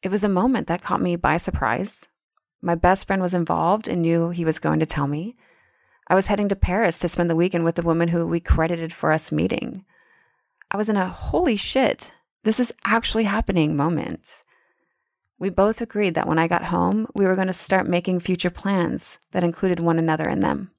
It 0.02 0.10
was 0.10 0.24
a 0.24 0.28
moment 0.28 0.66
that 0.66 0.82
caught 0.82 1.00
me 1.00 1.16
by 1.16 1.36
surprise. 1.36 2.08
My 2.62 2.74
best 2.74 3.06
friend 3.06 3.22
was 3.22 3.34
involved 3.34 3.86
and 3.86 4.02
knew 4.02 4.30
he 4.30 4.44
was 4.44 4.58
going 4.58 4.80
to 4.80 4.86
tell 4.86 5.06
me. 5.06 5.36
I 6.08 6.14
was 6.14 6.28
heading 6.28 6.48
to 6.48 6.56
Paris 6.56 6.98
to 7.00 7.08
spend 7.08 7.28
the 7.28 7.36
weekend 7.36 7.64
with 7.64 7.74
the 7.74 7.82
woman 7.82 8.08
who 8.08 8.26
we 8.26 8.40
credited 8.40 8.92
for 8.92 9.12
us 9.12 9.30
meeting. 9.30 9.84
I 10.70 10.76
was 10.76 10.88
in 10.88 10.96
a 10.96 11.06
holy 11.06 11.56
shit, 11.56 12.12
this 12.44 12.58
is 12.58 12.72
actually 12.84 13.24
happening 13.24 13.76
moment. 13.76 14.42
We 15.38 15.50
both 15.50 15.80
agreed 15.80 16.14
that 16.14 16.26
when 16.26 16.38
I 16.38 16.49
got 16.49 16.64
home, 16.64 17.07
we 17.14 17.25
were 17.25 17.37
going 17.37 17.47
to 17.47 17.52
start 17.52 17.87
making 17.87 18.21
future 18.21 18.50
plans 18.50 19.18
that 19.30 19.45
included 19.45 19.78
one 19.78 19.99
another 19.99 20.28
in 20.28 20.40
them. 20.40 20.73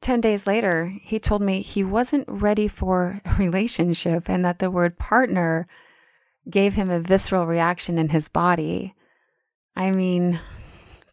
10 0.00 0.20
days 0.20 0.46
later, 0.46 0.94
he 1.02 1.18
told 1.18 1.42
me 1.42 1.60
he 1.60 1.82
wasn't 1.82 2.24
ready 2.28 2.68
for 2.68 3.20
a 3.24 3.34
relationship 3.34 4.28
and 4.28 4.44
that 4.44 4.60
the 4.60 4.70
word 4.70 4.96
partner 4.96 5.66
gave 6.48 6.74
him 6.74 6.88
a 6.88 7.00
visceral 7.00 7.46
reaction 7.46 7.98
in 7.98 8.10
his 8.10 8.28
body. 8.28 8.94
I 9.74 9.90
mean, 9.90 10.38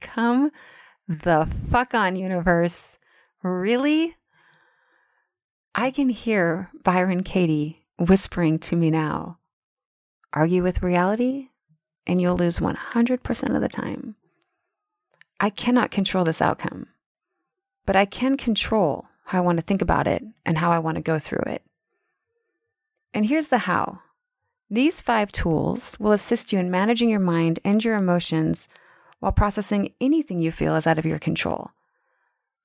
come 0.02 0.52
the 1.08 1.48
fuck 1.70 1.94
on, 1.94 2.16
universe. 2.16 3.00
Really? 3.44 4.16
I 5.74 5.92
can 5.92 6.10
hear 6.10 6.70
Byron 6.84 7.24
Katie 7.24 7.86
whispering 7.98 8.60
to 8.60 8.76
me 8.76 8.92
now 8.92 9.40
argue 10.36 10.62
with 10.62 10.84
reality, 10.84 11.48
and 12.08 12.22
you'll 12.22 12.38
lose 12.38 12.60
100% 12.60 13.56
of 13.56 13.62
the 13.62 13.68
time. 13.68 14.16
I 15.40 15.50
cannot 15.50 15.92
control 15.92 16.24
this 16.24 16.42
outcome 16.42 16.88
but 17.86 17.96
I 17.96 18.06
can 18.06 18.38
control 18.38 19.06
how 19.26 19.40
I 19.40 19.42
want 19.42 19.58
to 19.58 19.64
think 19.64 19.82
about 19.82 20.08
it 20.08 20.24
and 20.46 20.58
how 20.58 20.72
I 20.72 20.80
want 20.80 20.96
to 20.98 21.04
go 21.04 21.20
through 21.20 21.44
it. 21.48 21.64
And 23.14 23.26
here's 23.26 23.48
the 23.48 23.60
how 23.60 24.00
these 24.70 25.00
five 25.00 25.32
tools 25.32 25.96
will 26.00 26.12
assist 26.12 26.52
you 26.52 26.58
in 26.58 26.72
managing 26.72 27.08
your 27.08 27.20
mind 27.20 27.60
and 27.64 27.84
your 27.84 27.96
emotions 27.96 28.68
while 29.20 29.32
processing 29.32 29.94
anything 30.02 30.42
you 30.42 30.52
feel 30.52 30.76
is 30.76 30.88
out 30.88 30.98
of 30.98 31.06
your 31.06 31.20
control. 31.20 31.72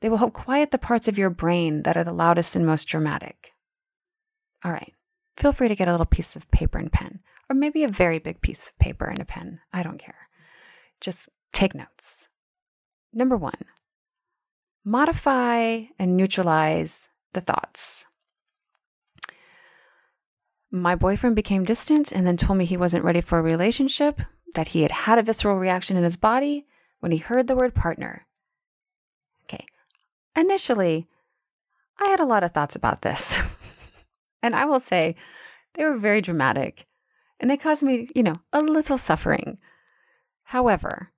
They 0.01 0.09
will 0.09 0.17
help 0.17 0.33
quiet 0.33 0.71
the 0.71 0.79
parts 0.79 1.09
of 1.09 1.19
your 1.19 1.29
brain 1.29 1.83
that 1.83 1.99
are 1.99 2.05
the 2.05 2.13
loudest 2.13 2.57
and 2.57 2.65
most 2.65 2.89
dramatic. 2.89 3.53
All 4.65 4.73
right, 4.73 4.95
feel 5.37 5.53
free 5.53 5.69
to 5.69 5.75
get 5.75 5.89
a 5.89 5.91
little 5.91 6.07
piece 6.07 6.35
of 6.37 6.51
paper 6.51 6.79
and 6.79 6.91
pen, 6.91 7.21
or 7.51 7.55
maybe 7.55 7.83
a 7.83 7.89
very 7.89 8.21
big 8.21 8.41
piece 8.41 8.69
of 8.69 8.79
paper 8.79 9.07
and 9.07 9.19
a 9.19 9.25
pen. 9.25 9.61
I 9.73 9.83
don't 9.83 9.99
care. 9.99 10.29
Just 11.01 11.29
take 11.53 11.75
notes. 11.75 12.29
Number 13.13 13.37
one, 13.37 13.65
modify 14.85 15.83
and 15.99 16.17
neutralize 16.17 17.09
the 17.33 17.41
thoughts. 17.41 18.07
My 20.71 20.95
boyfriend 20.95 21.35
became 21.35 21.65
distant 21.65 22.13
and 22.13 22.25
then 22.25 22.37
told 22.37 22.57
me 22.57 22.65
he 22.65 22.77
wasn't 22.77 23.05
ready 23.05 23.21
for 23.21 23.41
a 23.41 23.43
relationship, 23.43 24.23
that 24.55 24.69
he 24.69 24.83
had 24.83 24.93
had 24.93 25.19
a 25.19 25.23
visceral 25.23 25.57
reaction 25.57 25.97
in 25.97 26.05
his 26.05 26.17
body 26.17 26.67
when 27.01 27.11
he 27.11 27.19
heard 27.19 27.49
the 27.49 27.57
word 27.57 27.75
partner. 27.75 28.27
Okay, 29.45 29.65
initially, 30.37 31.09
I 31.99 32.07
had 32.07 32.21
a 32.21 32.25
lot 32.25 32.45
of 32.45 32.53
thoughts 32.53 32.77
about 32.77 33.03
this. 33.03 33.39
and 34.43 34.55
I 34.55 34.67
will 34.67 34.81
say 34.81 35.17
they 35.75 35.85
were 35.85 35.99
very 35.99 36.21
dramatic 36.21 36.87
and 37.41 37.51
they 37.51 37.57
caused 37.57 37.83
me, 37.83 38.09
you 38.15 38.23
know, 38.23 38.35
a 38.53 38.61
little 38.61 38.99
suffering. 38.99 39.59
However, 40.45 41.11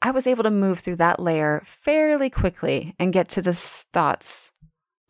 I 0.00 0.10
was 0.10 0.26
able 0.26 0.44
to 0.44 0.50
move 0.50 0.78
through 0.78 0.96
that 0.96 1.20
layer 1.20 1.62
fairly 1.64 2.30
quickly 2.30 2.94
and 2.98 3.12
get 3.12 3.28
to 3.30 3.42
the 3.42 3.52
thoughts 3.52 4.52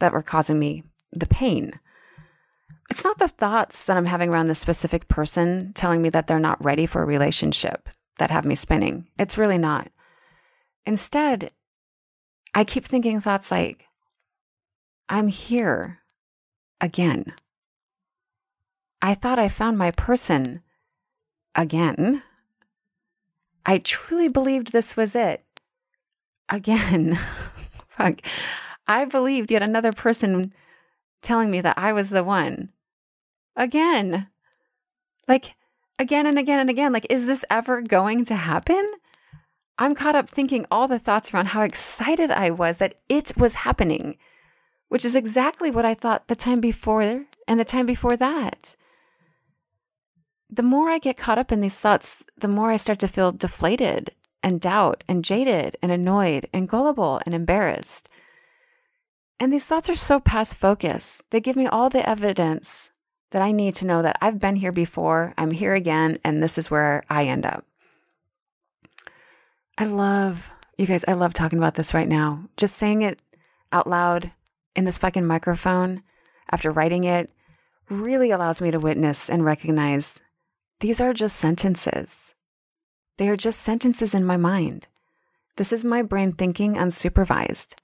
that 0.00 0.12
were 0.12 0.22
causing 0.22 0.58
me 0.58 0.82
the 1.12 1.26
pain. 1.26 1.78
It's 2.90 3.04
not 3.04 3.18
the 3.18 3.28
thoughts 3.28 3.86
that 3.86 3.96
I'm 3.96 4.06
having 4.06 4.30
around 4.30 4.48
this 4.48 4.58
specific 4.58 5.08
person 5.08 5.72
telling 5.74 6.02
me 6.02 6.08
that 6.10 6.26
they're 6.26 6.38
not 6.38 6.62
ready 6.62 6.86
for 6.86 7.02
a 7.02 7.06
relationship 7.06 7.88
that 8.18 8.30
have 8.30 8.44
me 8.44 8.54
spinning. 8.54 9.08
It's 9.18 9.38
really 9.38 9.58
not. 9.58 9.90
Instead, 10.84 11.52
I 12.54 12.64
keep 12.64 12.84
thinking 12.84 13.20
thoughts 13.20 13.50
like, 13.50 13.86
I'm 15.08 15.28
here 15.28 16.00
again. 16.80 17.34
I 19.04 19.14
thought 19.14 19.40
I 19.40 19.48
found 19.48 19.76
my 19.76 19.90
person 19.90 20.62
again. 21.56 22.22
I 23.66 23.78
truly 23.78 24.28
believed 24.28 24.70
this 24.70 24.96
was 24.96 25.16
it. 25.16 25.44
Again, 26.48 27.18
fuck. 27.88 28.20
I 28.86 29.04
believed 29.04 29.50
yet 29.50 29.62
another 29.62 29.90
person 29.90 30.54
telling 31.20 31.50
me 31.50 31.60
that 31.60 31.76
I 31.76 31.92
was 31.92 32.10
the 32.10 32.22
one. 32.22 32.70
Again. 33.56 34.28
Like, 35.26 35.56
again 35.98 36.26
and 36.26 36.38
again 36.38 36.60
and 36.60 36.70
again. 36.70 36.92
Like, 36.92 37.06
is 37.10 37.26
this 37.26 37.44
ever 37.50 37.82
going 37.82 38.24
to 38.26 38.36
happen? 38.36 38.92
I'm 39.78 39.96
caught 39.96 40.14
up 40.14 40.28
thinking 40.28 40.64
all 40.70 40.86
the 40.86 40.98
thoughts 41.00 41.34
around 41.34 41.46
how 41.46 41.62
excited 41.62 42.30
I 42.30 42.50
was 42.50 42.76
that 42.76 43.00
it 43.08 43.36
was 43.36 43.54
happening, 43.56 44.16
which 44.88 45.04
is 45.04 45.16
exactly 45.16 45.72
what 45.72 45.84
I 45.84 45.94
thought 45.94 46.28
the 46.28 46.36
time 46.36 46.60
before 46.60 47.24
and 47.48 47.58
the 47.58 47.64
time 47.64 47.86
before 47.86 48.16
that 48.16 48.76
the 50.52 50.62
more 50.62 50.90
I 50.90 50.98
get 50.98 51.16
caught 51.16 51.38
up 51.38 51.50
in 51.50 51.62
these 51.62 51.78
thoughts, 51.78 52.24
the 52.36 52.46
more 52.46 52.70
I 52.70 52.76
start 52.76 52.98
to 52.98 53.08
feel 53.08 53.32
deflated 53.32 54.10
and 54.42 54.60
doubt 54.60 55.02
and 55.08 55.24
jaded 55.24 55.78
and 55.80 55.90
annoyed 55.90 56.46
and 56.52 56.68
gullible 56.68 57.22
and 57.24 57.34
embarrassed. 57.34 58.10
And 59.40 59.50
these 59.50 59.64
thoughts 59.64 59.88
are 59.88 59.94
so 59.94 60.20
past 60.20 60.54
focus. 60.54 61.22
They 61.30 61.40
give 61.40 61.56
me 61.56 61.66
all 61.66 61.88
the 61.88 62.06
evidence 62.06 62.90
that 63.30 63.40
I 63.40 63.50
need 63.50 63.74
to 63.76 63.86
know 63.86 64.02
that 64.02 64.18
I've 64.20 64.38
been 64.38 64.56
here 64.56 64.72
before, 64.72 65.32
I'm 65.38 65.52
here 65.52 65.74
again, 65.74 66.18
and 66.22 66.42
this 66.42 66.58
is 66.58 66.70
where 66.70 67.02
I 67.08 67.24
end 67.24 67.46
up. 67.46 67.64
I 69.78 69.86
love, 69.86 70.52
you 70.76 70.84
guys, 70.84 71.02
I 71.08 71.14
love 71.14 71.32
talking 71.32 71.58
about 71.58 71.76
this 71.76 71.94
right 71.94 72.06
now. 72.06 72.44
Just 72.58 72.76
saying 72.76 73.00
it 73.00 73.22
out 73.72 73.86
loud 73.86 74.32
in 74.76 74.84
this 74.84 74.98
fucking 74.98 75.26
microphone 75.26 76.02
after 76.50 76.70
writing 76.70 77.04
it 77.04 77.30
really 77.88 78.30
allows 78.30 78.60
me 78.60 78.70
to 78.70 78.78
witness 78.78 79.30
and 79.30 79.46
recognize 79.46 80.20
these 80.82 81.00
are 81.00 81.14
just 81.14 81.36
sentences. 81.36 82.34
They 83.16 83.28
are 83.28 83.36
just 83.36 83.60
sentences 83.60 84.14
in 84.14 84.24
my 84.24 84.36
mind. 84.36 84.88
This 85.54 85.72
is 85.72 85.84
my 85.84 86.02
brain 86.02 86.32
thinking 86.32 86.74
unsupervised. 86.74 87.76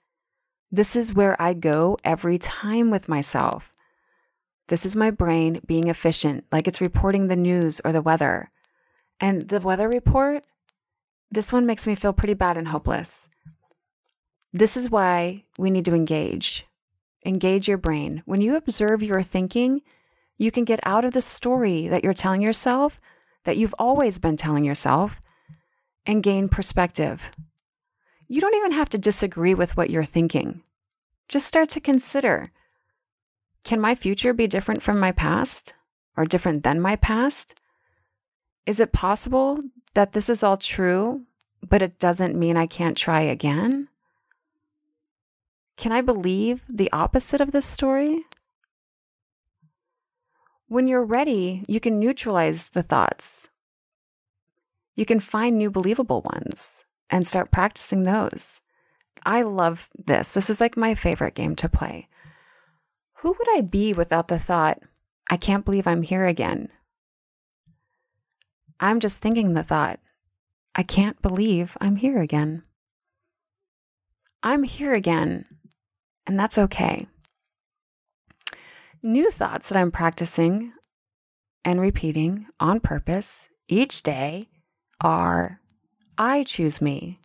This 0.73 0.97
is 0.97 1.15
where 1.15 1.41
I 1.41 1.55
go 1.55 1.97
every 2.03 2.39
time 2.39 2.91
with 2.91 3.09
myself. 3.09 3.73
This 4.67 4.85
is 4.85 4.97
my 4.97 5.13
brain 5.13 5.61
being 5.65 5.87
efficient, 5.87 6.45
like 6.51 6.67
it's 6.67 6.81
reporting 6.81 7.29
the 7.29 7.37
news 7.37 7.81
or 7.85 7.93
the 7.93 8.03
weather. 8.03 8.51
And 9.21 9.43
the 9.43 9.61
weather 9.61 9.89
report, 9.89 10.43
this 11.31 11.53
one 11.53 11.67
makes 11.67 11.87
me 11.87 11.95
feel 11.95 12.13
pretty 12.13 12.35
bad 12.35 12.57
and 12.57 12.67
hopeless. 12.67 13.29
This 14.53 14.77
is 14.77 14.91
why 14.91 15.45
we 15.57 15.71
need 15.71 15.85
to 15.85 15.95
engage. 15.95 16.67
Engage 17.25 17.69
your 17.69 17.79
brain. 17.79 18.25
When 18.25 18.41
you 18.41 18.57
observe 18.57 19.05
your 19.05 19.23
thinking, 19.23 19.83
you 20.39 20.51
can 20.51 20.65
get 20.65 20.81
out 20.85 21.05
of 21.05 21.13
the 21.13 21.21
story 21.21 21.89
that 21.89 22.05
you're 22.05 22.15
telling 22.15 22.41
yourself, 22.41 23.01
that 23.45 23.57
you've 23.57 23.75
always 23.79 24.19
been 24.19 24.37
telling 24.37 24.65
yourself, 24.65 25.21
and 26.07 26.23
gain 26.23 26.49
perspective. 26.49 27.31
You 28.29 28.41
don't 28.41 28.55
even 28.55 28.73
have 28.73 28.89
to 28.91 28.99
disagree 28.99 29.55
with 29.55 29.77
what 29.77 29.91
you're 29.91 30.05
thinking. 30.05 30.63
Just 31.29 31.47
start 31.47 31.69
to 31.71 31.81
consider 31.81 32.51
can 33.65 33.81
my 33.81 33.95
future 33.95 34.33
be 34.33 34.47
different 34.47 34.83
from 34.83 34.99
my 34.99 35.13
past 35.13 35.75
or 36.17 36.25
different 36.25 36.63
than 36.63 36.81
my 36.81 36.97
past? 36.97 37.61
Is 38.65 38.81
it 38.81 38.93
possible 38.93 39.61
that 39.95 40.13
this 40.13 40.31
is 40.31 40.43
all 40.43 40.57
true, 40.57 41.27
but 41.69 41.83
it 41.83 41.99
doesn't 41.99 42.39
mean 42.39 42.57
I 42.57 42.67
can't 42.67 42.97
try 42.97 43.21
again? 43.21 43.89
Can 45.77 45.93
I 45.93 46.01
believe 46.01 46.65
the 46.69 46.91
opposite 46.93 47.41
of 47.41 47.53
this 47.53 47.67
story? 47.67 48.25
When 50.69 50.87
you're 50.87 51.05
ready, 51.05 51.65
you 51.67 51.81
can 51.81 51.99
neutralize 51.99 52.69
the 52.69 52.83
thoughts. 52.83 53.49
You 54.95 55.07
can 55.07 55.19
find 55.19 55.57
new 55.57 55.71
believable 55.71 56.21
ones 56.21 56.85
and 57.09 57.27
start 57.27 57.51
practicing 57.51 58.03
those. 58.03 58.61
I 59.25 59.43
love 59.43 59.89
this. 59.97 60.33
This 60.33 60.51
is 60.51 60.61
like 60.61 60.77
my 60.77 60.95
favorite 60.95 61.35
game 61.35 61.57
to 61.57 61.71
play. 61.71 62.09
Who 63.21 63.31
would 63.31 63.57
I 63.57 63.63
be 63.63 63.95
without 63.95 64.29
the 64.29 64.39
thought, 64.39 64.83
I 65.31 65.39
can't 65.39 65.65
believe 65.65 65.87
I'm 65.87 66.03
here 66.03 66.27
again? 66.27 66.69
I'm 68.79 69.01
just 69.01 69.19
thinking 69.19 69.55
the 69.55 69.63
thought, 69.63 70.01
I 70.75 70.83
can't 70.83 71.21
believe 71.23 71.79
I'm 71.81 71.97
here 71.97 72.21
again. 72.21 72.63
I'm 74.43 74.65
here 74.65 74.93
again, 74.93 75.47
and 76.27 76.39
that's 76.39 76.59
okay. 76.59 77.07
New 79.03 79.31
thoughts 79.31 79.69
that 79.69 79.79
I'm 79.79 79.93
practicing 79.93 80.73
and 81.65 81.81
repeating 81.81 82.47
on 82.59 82.81
purpose 82.81 83.49
each 83.69 84.03
day 84.03 84.49
are 85.01 85.61
I 86.17 86.43
choose 86.43 86.83
me. 86.83 87.21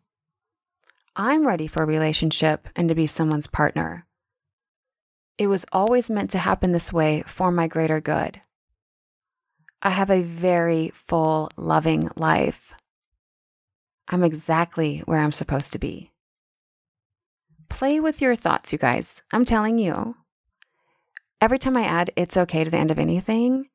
I'm 1.15 1.47
ready 1.47 1.65
for 1.65 1.81
a 1.81 1.87
relationship 1.87 2.69
and 2.75 2.89
to 2.89 2.95
be 2.95 3.07
someone's 3.07 3.47
partner. 3.47 4.05
It 5.39 5.47
was 5.47 5.65
always 5.71 6.11
meant 6.11 6.29
to 6.31 6.37
happen 6.37 6.73
this 6.73 6.93
way 6.93 7.23
for 7.25 7.51
my 7.51 7.67
greater 7.67 7.99
good. 7.99 8.39
I 9.81 9.89
have 9.89 10.11
a 10.11 10.21
very 10.21 10.91
full, 10.93 11.49
loving 11.57 12.07
life. 12.15 12.75
I'm 14.07 14.23
exactly 14.23 14.99
where 15.05 15.19
I'm 15.19 15.31
supposed 15.31 15.71
to 15.71 15.79
be. 15.79 16.11
Play 17.67 17.99
with 17.99 18.21
your 18.21 18.35
thoughts, 18.35 18.71
you 18.71 18.77
guys. 18.77 19.23
I'm 19.31 19.43
telling 19.43 19.79
you. 19.79 20.15
Every 21.43 21.59
time 21.59 21.75
I 21.75 21.83
add 21.83 22.09
it's 22.15 22.37
okay 22.37 22.63
to 22.63 22.69
the 22.69 22.77
end 22.77 22.89
of 22.89 22.97
anything, 22.97 23.67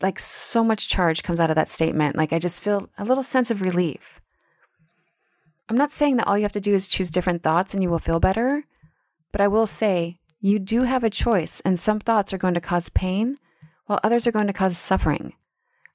like 0.00 0.20
so 0.20 0.62
much 0.62 0.88
charge 0.88 1.24
comes 1.24 1.40
out 1.40 1.50
of 1.50 1.56
that 1.56 1.68
statement. 1.68 2.14
Like 2.14 2.32
I 2.32 2.38
just 2.38 2.62
feel 2.62 2.90
a 2.96 3.04
little 3.04 3.24
sense 3.24 3.50
of 3.50 3.60
relief. 3.60 4.20
I'm 5.68 5.76
not 5.76 5.90
saying 5.90 6.18
that 6.18 6.28
all 6.28 6.38
you 6.38 6.44
have 6.44 6.52
to 6.52 6.60
do 6.60 6.72
is 6.74 6.86
choose 6.86 7.10
different 7.10 7.42
thoughts 7.42 7.74
and 7.74 7.82
you 7.82 7.90
will 7.90 7.98
feel 7.98 8.20
better, 8.20 8.62
but 9.32 9.40
I 9.40 9.48
will 9.48 9.66
say 9.66 10.20
you 10.38 10.60
do 10.60 10.82
have 10.82 11.02
a 11.02 11.10
choice, 11.10 11.58
and 11.64 11.76
some 11.76 11.98
thoughts 11.98 12.32
are 12.32 12.38
going 12.38 12.54
to 12.54 12.60
cause 12.60 12.88
pain 12.88 13.36
while 13.86 13.98
others 14.04 14.24
are 14.28 14.32
going 14.32 14.46
to 14.46 14.52
cause 14.52 14.78
suffering. 14.78 15.32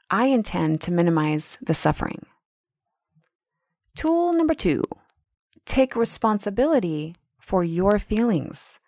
I 0.10 0.26
intend 0.26 0.82
to 0.82 0.92
minimize 0.92 1.58
the 1.62 1.74
suffering. 1.74 2.26
Tool 3.96 4.34
number 4.34 4.56
two 4.56 4.84
take 5.66 5.96
responsibility 5.96 7.16
for 7.40 7.64
your 7.64 7.98
feelings. 7.98 8.82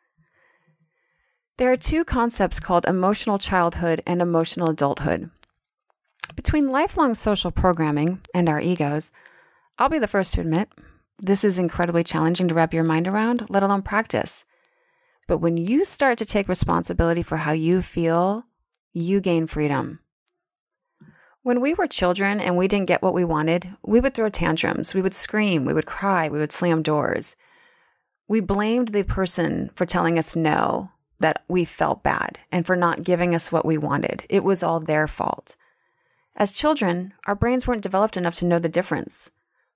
There 1.57 1.71
are 1.71 1.77
two 1.77 2.03
concepts 2.03 2.59
called 2.59 2.85
emotional 2.85 3.37
childhood 3.37 4.01
and 4.05 4.21
emotional 4.21 4.69
adulthood. 4.69 5.29
Between 6.35 6.67
lifelong 6.67 7.13
social 7.13 7.49
programming 7.49 8.19
and 8.33 8.49
our 8.49 8.59
egos, 8.59 9.13
I'll 9.79 9.87
be 9.87 9.99
the 9.99 10.07
first 10.07 10.33
to 10.33 10.41
admit 10.41 10.67
this 11.17 11.45
is 11.45 11.57
incredibly 11.57 12.03
challenging 12.03 12.49
to 12.49 12.53
wrap 12.53 12.73
your 12.73 12.83
mind 12.83 13.07
around, 13.07 13.45
let 13.49 13.63
alone 13.63 13.83
practice. 13.83 14.43
But 15.29 15.37
when 15.37 15.55
you 15.55 15.85
start 15.85 16.17
to 16.17 16.25
take 16.25 16.49
responsibility 16.49 17.23
for 17.23 17.37
how 17.37 17.53
you 17.53 17.81
feel, 17.81 18.43
you 18.91 19.21
gain 19.21 19.47
freedom. 19.47 19.99
When 21.41 21.61
we 21.61 21.73
were 21.73 21.87
children 21.87 22.41
and 22.41 22.57
we 22.57 22.67
didn't 22.67 22.87
get 22.87 23.01
what 23.01 23.13
we 23.13 23.23
wanted, 23.23 23.77
we 23.81 24.01
would 24.01 24.13
throw 24.13 24.27
tantrums, 24.27 24.93
we 24.93 25.01
would 25.01 25.15
scream, 25.15 25.63
we 25.63 25.73
would 25.73 25.85
cry, 25.85 26.27
we 26.27 26.37
would 26.37 26.51
slam 26.51 26.81
doors. 26.81 27.37
We 28.27 28.41
blamed 28.41 28.89
the 28.89 29.03
person 29.03 29.69
for 29.75 29.85
telling 29.85 30.17
us 30.17 30.35
no, 30.35 30.89
that 31.19 31.43
we 31.47 31.65
felt 31.65 32.03
bad, 32.03 32.39
and 32.51 32.65
for 32.65 32.75
not 32.75 33.03
giving 33.03 33.33
us 33.33 33.51
what 33.51 33.65
we 33.65 33.77
wanted. 33.77 34.25
It 34.29 34.43
was 34.43 34.63
all 34.63 34.79
their 34.79 35.07
fault. 35.07 35.55
As 36.35 36.51
children, 36.51 37.13
our 37.25 37.35
brains 37.35 37.65
weren't 37.65 37.83
developed 37.83 38.17
enough 38.17 38.35
to 38.35 38.45
know 38.45 38.59
the 38.59 38.67
difference, 38.67 39.29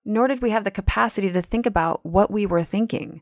nor 0.04 0.28
did 0.28 0.42
we 0.42 0.52
have 0.52 0.64
the 0.64 0.72
capacity 0.72 1.32
to 1.32 1.42
think 1.42 1.66
about 1.66 2.06
what 2.06 2.30
we 2.30 2.46
were 2.46 2.64
thinking. 2.64 3.22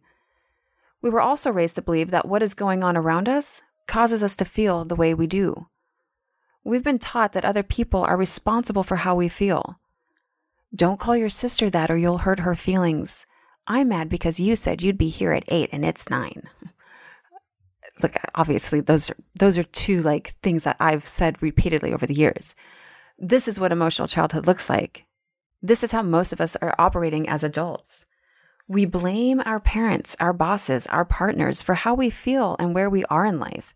We 1.01 1.09
were 1.09 1.21
also 1.21 1.51
raised 1.51 1.75
to 1.75 1.81
believe 1.81 2.09
that 2.11 2.27
what 2.27 2.41
is 2.41 2.53
going 2.53 2.83
on 2.83 2.97
around 2.97 3.29
us 3.29 3.61
causes 3.85 4.23
us 4.23 4.35
to 4.37 4.45
feel 4.45 4.83
the 4.83 4.95
way 4.95 5.13
we 5.13 5.27
do. 5.27 5.67
We've 6.63 6.83
been 6.83 6.99
taught 6.99 7.31
that 7.33 7.45
other 7.45 7.63
people 7.63 8.03
are 8.03 8.17
responsible 8.17 8.83
for 8.83 8.97
how 8.97 9.15
we 9.15 9.29
feel. 9.29 9.79
Don't 10.75 10.99
call 10.99 11.15
your 11.15 11.29
sister 11.29 11.69
that 11.69 11.89
or 11.89 11.97
you'll 11.97 12.19
hurt 12.19 12.39
her 12.39 12.55
feelings. 12.55 13.25
I'm 13.67 13.89
mad 13.89 14.09
because 14.09 14.39
you 14.39 14.55
said 14.55 14.81
you'd 14.81 14.97
be 14.97 15.09
here 15.09 15.31
at 15.31 15.45
8 15.47 15.69
and 15.71 15.85
it's 15.85 16.09
9. 16.09 16.49
Look, 18.01 18.15
obviously 18.35 18.81
those 18.81 19.09
are 19.09 19.17
those 19.39 19.57
are 19.57 19.63
two 19.63 20.01
like 20.01 20.29
things 20.41 20.63
that 20.65 20.77
I've 20.79 21.07
said 21.07 21.41
repeatedly 21.41 21.93
over 21.93 22.05
the 22.05 22.13
years. 22.13 22.55
This 23.17 23.47
is 23.47 23.59
what 23.59 23.71
emotional 23.71 24.07
childhood 24.07 24.45
looks 24.45 24.69
like. 24.69 25.05
This 25.61 25.83
is 25.83 25.91
how 25.91 26.03
most 26.03 26.31
of 26.31 26.39
us 26.39 26.55
are 26.57 26.75
operating 26.77 27.27
as 27.27 27.43
adults. 27.43 28.05
We 28.67 28.85
blame 28.85 29.41
our 29.45 29.59
parents, 29.59 30.15
our 30.19 30.33
bosses, 30.33 30.85
our 30.87 31.05
partners 31.05 31.61
for 31.61 31.73
how 31.73 31.95
we 31.95 32.09
feel 32.09 32.55
and 32.59 32.75
where 32.75 32.89
we 32.89 33.05
are 33.05 33.25
in 33.25 33.39
life, 33.39 33.73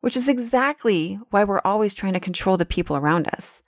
which 0.00 0.16
is 0.16 0.28
exactly 0.28 1.18
why 1.30 1.42
we're 1.42 1.62
always 1.64 1.94
trying 1.94 2.12
to 2.12 2.20
control 2.20 2.56
the 2.56 2.66
people 2.66 2.96
around 2.96 3.28
us. 3.28 3.62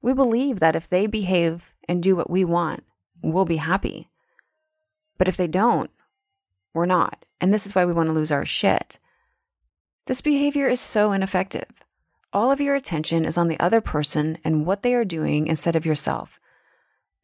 We 0.00 0.14
believe 0.14 0.60
that 0.60 0.76
if 0.76 0.88
they 0.88 1.06
behave 1.06 1.74
and 1.88 2.02
do 2.02 2.14
what 2.16 2.30
we 2.30 2.44
want, 2.44 2.84
we'll 3.22 3.44
be 3.44 3.56
happy. 3.56 4.08
But 5.18 5.28
if 5.28 5.36
they 5.36 5.48
don't, 5.48 5.90
we're 6.76 6.86
not. 6.86 7.24
And 7.40 7.52
this 7.52 7.66
is 7.66 7.74
why 7.74 7.84
we 7.84 7.92
want 7.92 8.08
to 8.08 8.12
lose 8.12 8.30
our 8.30 8.46
shit. 8.46 8.98
This 10.04 10.20
behavior 10.20 10.68
is 10.68 10.78
so 10.78 11.10
ineffective. 11.12 11.66
All 12.32 12.52
of 12.52 12.60
your 12.60 12.74
attention 12.74 13.24
is 13.24 13.38
on 13.38 13.48
the 13.48 13.58
other 13.58 13.80
person 13.80 14.38
and 14.44 14.66
what 14.66 14.82
they 14.82 14.94
are 14.94 15.04
doing 15.04 15.46
instead 15.46 15.74
of 15.74 15.86
yourself, 15.86 16.38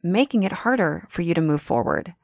making 0.01 0.43
it 0.43 0.51
harder 0.51 1.05
for 1.09 1.21
you 1.21 1.33
to 1.35 1.41
move 1.41 1.61
forward. 1.61 2.15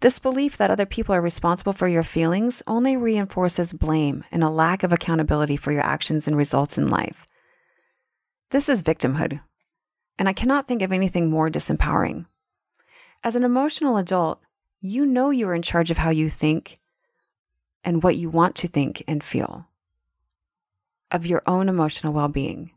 This 0.00 0.18
belief 0.18 0.56
that 0.56 0.70
other 0.70 0.86
people 0.86 1.14
are 1.14 1.20
responsible 1.20 1.72
for 1.72 1.88
your 1.88 2.02
feelings 2.02 2.62
only 2.66 2.96
reinforces 2.96 3.72
blame 3.72 4.24
and 4.30 4.44
a 4.44 4.48
lack 4.48 4.82
of 4.82 4.92
accountability 4.92 5.56
for 5.56 5.72
your 5.72 5.82
actions 5.82 6.28
and 6.28 6.36
results 6.36 6.78
in 6.78 6.88
life. 6.88 7.26
This 8.50 8.68
is 8.68 8.82
victimhood, 8.82 9.40
and 10.18 10.28
I 10.28 10.32
cannot 10.32 10.68
think 10.68 10.82
of 10.82 10.92
anything 10.92 11.28
more 11.28 11.50
disempowering. 11.50 12.26
As 13.24 13.34
an 13.34 13.42
emotional 13.42 13.96
adult, 13.96 14.40
you 14.86 15.04
know 15.04 15.30
you're 15.30 15.54
in 15.54 15.62
charge 15.62 15.90
of 15.90 15.98
how 15.98 16.10
you 16.10 16.28
think 16.28 16.76
and 17.84 18.02
what 18.02 18.16
you 18.16 18.30
want 18.30 18.54
to 18.56 18.68
think 18.68 19.02
and 19.08 19.22
feel, 19.22 19.66
of 21.10 21.26
your 21.26 21.42
own 21.46 21.68
emotional 21.68 22.12
well 22.12 22.28
being. 22.28 22.70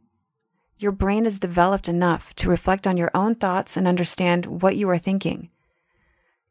Your 0.78 0.92
brain 0.92 1.26
is 1.26 1.40
developed 1.40 1.90
enough 1.90 2.34
to 2.36 2.50
reflect 2.50 2.88
on 2.88 2.98
your 2.98 3.12
own 3.14 3.36
thoughts 3.36 3.76
and 3.76 3.88
understand 3.88 4.46
what 4.46 4.76
you 4.76 4.90
are 4.90 4.98
thinking. 4.98 5.50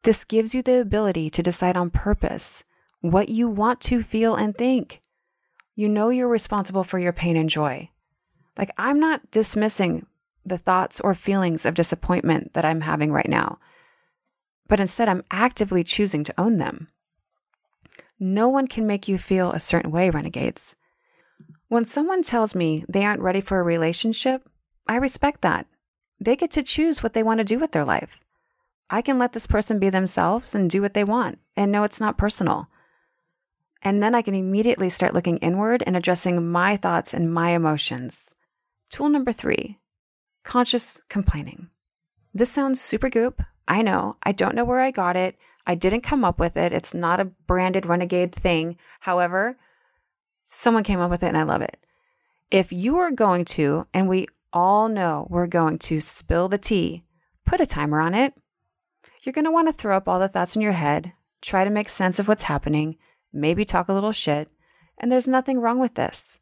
This 0.02 0.24
gives 0.24 0.54
you 0.54 0.62
the 0.62 0.80
ability 0.80 1.30
to 1.30 1.42
decide 1.42 1.76
on 1.76 1.90
purpose 1.90 2.62
what 3.00 3.28
you 3.28 3.48
want 3.48 3.80
to 3.82 4.02
feel 4.02 4.34
and 4.34 4.56
think. 4.56 5.00
You 5.74 5.88
know 5.88 6.10
you're 6.10 6.28
responsible 6.28 6.84
for 6.84 6.98
your 6.98 7.12
pain 7.12 7.36
and 7.36 7.48
joy. 7.48 7.90
Like, 8.56 8.70
I'm 8.76 9.00
not 9.00 9.30
dismissing 9.30 10.06
the 10.44 10.58
thoughts 10.58 11.00
or 11.00 11.14
feelings 11.14 11.64
of 11.64 11.74
disappointment 11.74 12.52
that 12.54 12.64
I'm 12.64 12.82
having 12.82 13.12
right 13.12 13.28
now 13.28 13.58
but 14.68 14.80
instead 14.80 15.08
I'm 15.08 15.24
actively 15.30 15.82
choosing 15.82 16.24
to 16.24 16.34
own 16.38 16.58
them. 16.58 16.88
No 18.20 18.48
one 18.48 18.66
can 18.66 18.86
make 18.86 19.08
you 19.08 19.18
feel 19.18 19.52
a 19.52 19.60
certain 19.60 19.90
way, 19.90 20.10
renegades. 20.10 20.76
When 21.68 21.84
someone 21.84 22.22
tells 22.22 22.54
me 22.54 22.84
they 22.88 23.04
aren't 23.04 23.22
ready 23.22 23.40
for 23.40 23.60
a 23.60 23.64
relationship, 23.64 24.48
I 24.86 24.96
respect 24.96 25.42
that. 25.42 25.66
They 26.20 26.34
get 26.34 26.50
to 26.52 26.62
choose 26.62 27.02
what 27.02 27.12
they 27.12 27.22
want 27.22 27.38
to 27.38 27.44
do 27.44 27.58
with 27.58 27.72
their 27.72 27.84
life. 27.84 28.18
I 28.90 29.02
can 29.02 29.18
let 29.18 29.32
this 29.32 29.46
person 29.46 29.78
be 29.78 29.90
themselves 29.90 30.54
and 30.54 30.70
do 30.70 30.80
what 30.80 30.94
they 30.94 31.04
want 31.04 31.38
and 31.56 31.70
know 31.70 31.84
it's 31.84 32.00
not 32.00 32.18
personal. 32.18 32.68
And 33.82 34.02
then 34.02 34.14
I 34.14 34.22
can 34.22 34.34
immediately 34.34 34.88
start 34.88 35.14
looking 35.14 35.36
inward 35.38 35.84
and 35.86 35.96
addressing 35.96 36.50
my 36.50 36.76
thoughts 36.76 37.14
and 37.14 37.32
my 37.32 37.50
emotions. 37.50 38.30
Tool 38.90 39.08
number 39.08 39.32
three 39.32 39.78
conscious 40.42 40.98
complaining. 41.10 41.68
This 42.32 42.50
sounds 42.50 42.80
super 42.80 43.10
goop, 43.10 43.42
I 43.68 43.82
know. 43.82 44.16
I 44.22 44.32
don't 44.32 44.54
know 44.54 44.64
where 44.64 44.80
I 44.80 44.90
got 44.90 45.14
it. 45.14 45.36
I 45.66 45.74
didn't 45.74 46.00
come 46.00 46.24
up 46.24 46.40
with 46.40 46.56
it. 46.56 46.72
It's 46.72 46.94
not 46.94 47.20
a 47.20 47.26
branded 47.26 47.84
renegade 47.84 48.34
thing. 48.34 48.78
However, 49.00 49.58
someone 50.42 50.82
came 50.82 50.98
up 50.98 51.10
with 51.10 51.22
it 51.22 51.28
and 51.28 51.36
I 51.36 51.42
love 51.42 51.60
it. 51.60 51.76
If 52.50 52.72
you 52.72 52.96
are 52.98 53.10
going 53.10 53.44
to, 53.44 53.86
and 53.92 54.08
we 54.08 54.26
all 54.54 54.88
know 54.88 55.26
we're 55.28 55.46
going 55.46 55.78
to 55.80 56.00
spill 56.00 56.48
the 56.48 56.56
tea, 56.56 57.04
put 57.44 57.60
a 57.60 57.66
timer 57.66 58.00
on 58.00 58.14
it. 58.14 58.32
You're 59.22 59.34
going 59.34 59.44
to 59.44 59.50
want 59.50 59.68
to 59.68 59.72
throw 59.72 59.94
up 59.94 60.08
all 60.08 60.18
the 60.18 60.28
thoughts 60.28 60.56
in 60.56 60.62
your 60.62 60.72
head, 60.72 61.12
try 61.42 61.64
to 61.64 61.70
make 61.70 61.90
sense 61.90 62.18
of 62.18 62.26
what's 62.26 62.44
happening, 62.44 62.96
maybe 63.30 63.66
talk 63.66 63.88
a 63.88 63.92
little 63.92 64.12
shit, 64.12 64.48
and 64.96 65.12
there's 65.12 65.28
nothing 65.28 65.60
wrong 65.60 65.78
with 65.78 65.94
this. 65.94 66.38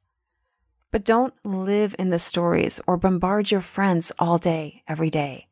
But 0.93 1.05
don't 1.05 1.35
live 1.45 1.97
in 1.99 2.11
the 2.11 2.21
stories 2.21 2.81
or 2.87 2.97
bombard 2.97 3.51
your 3.51 3.61
friends 3.61 4.13
all 4.21 4.39
day, 4.39 4.85
every 4.87 5.11
day. 5.11 5.49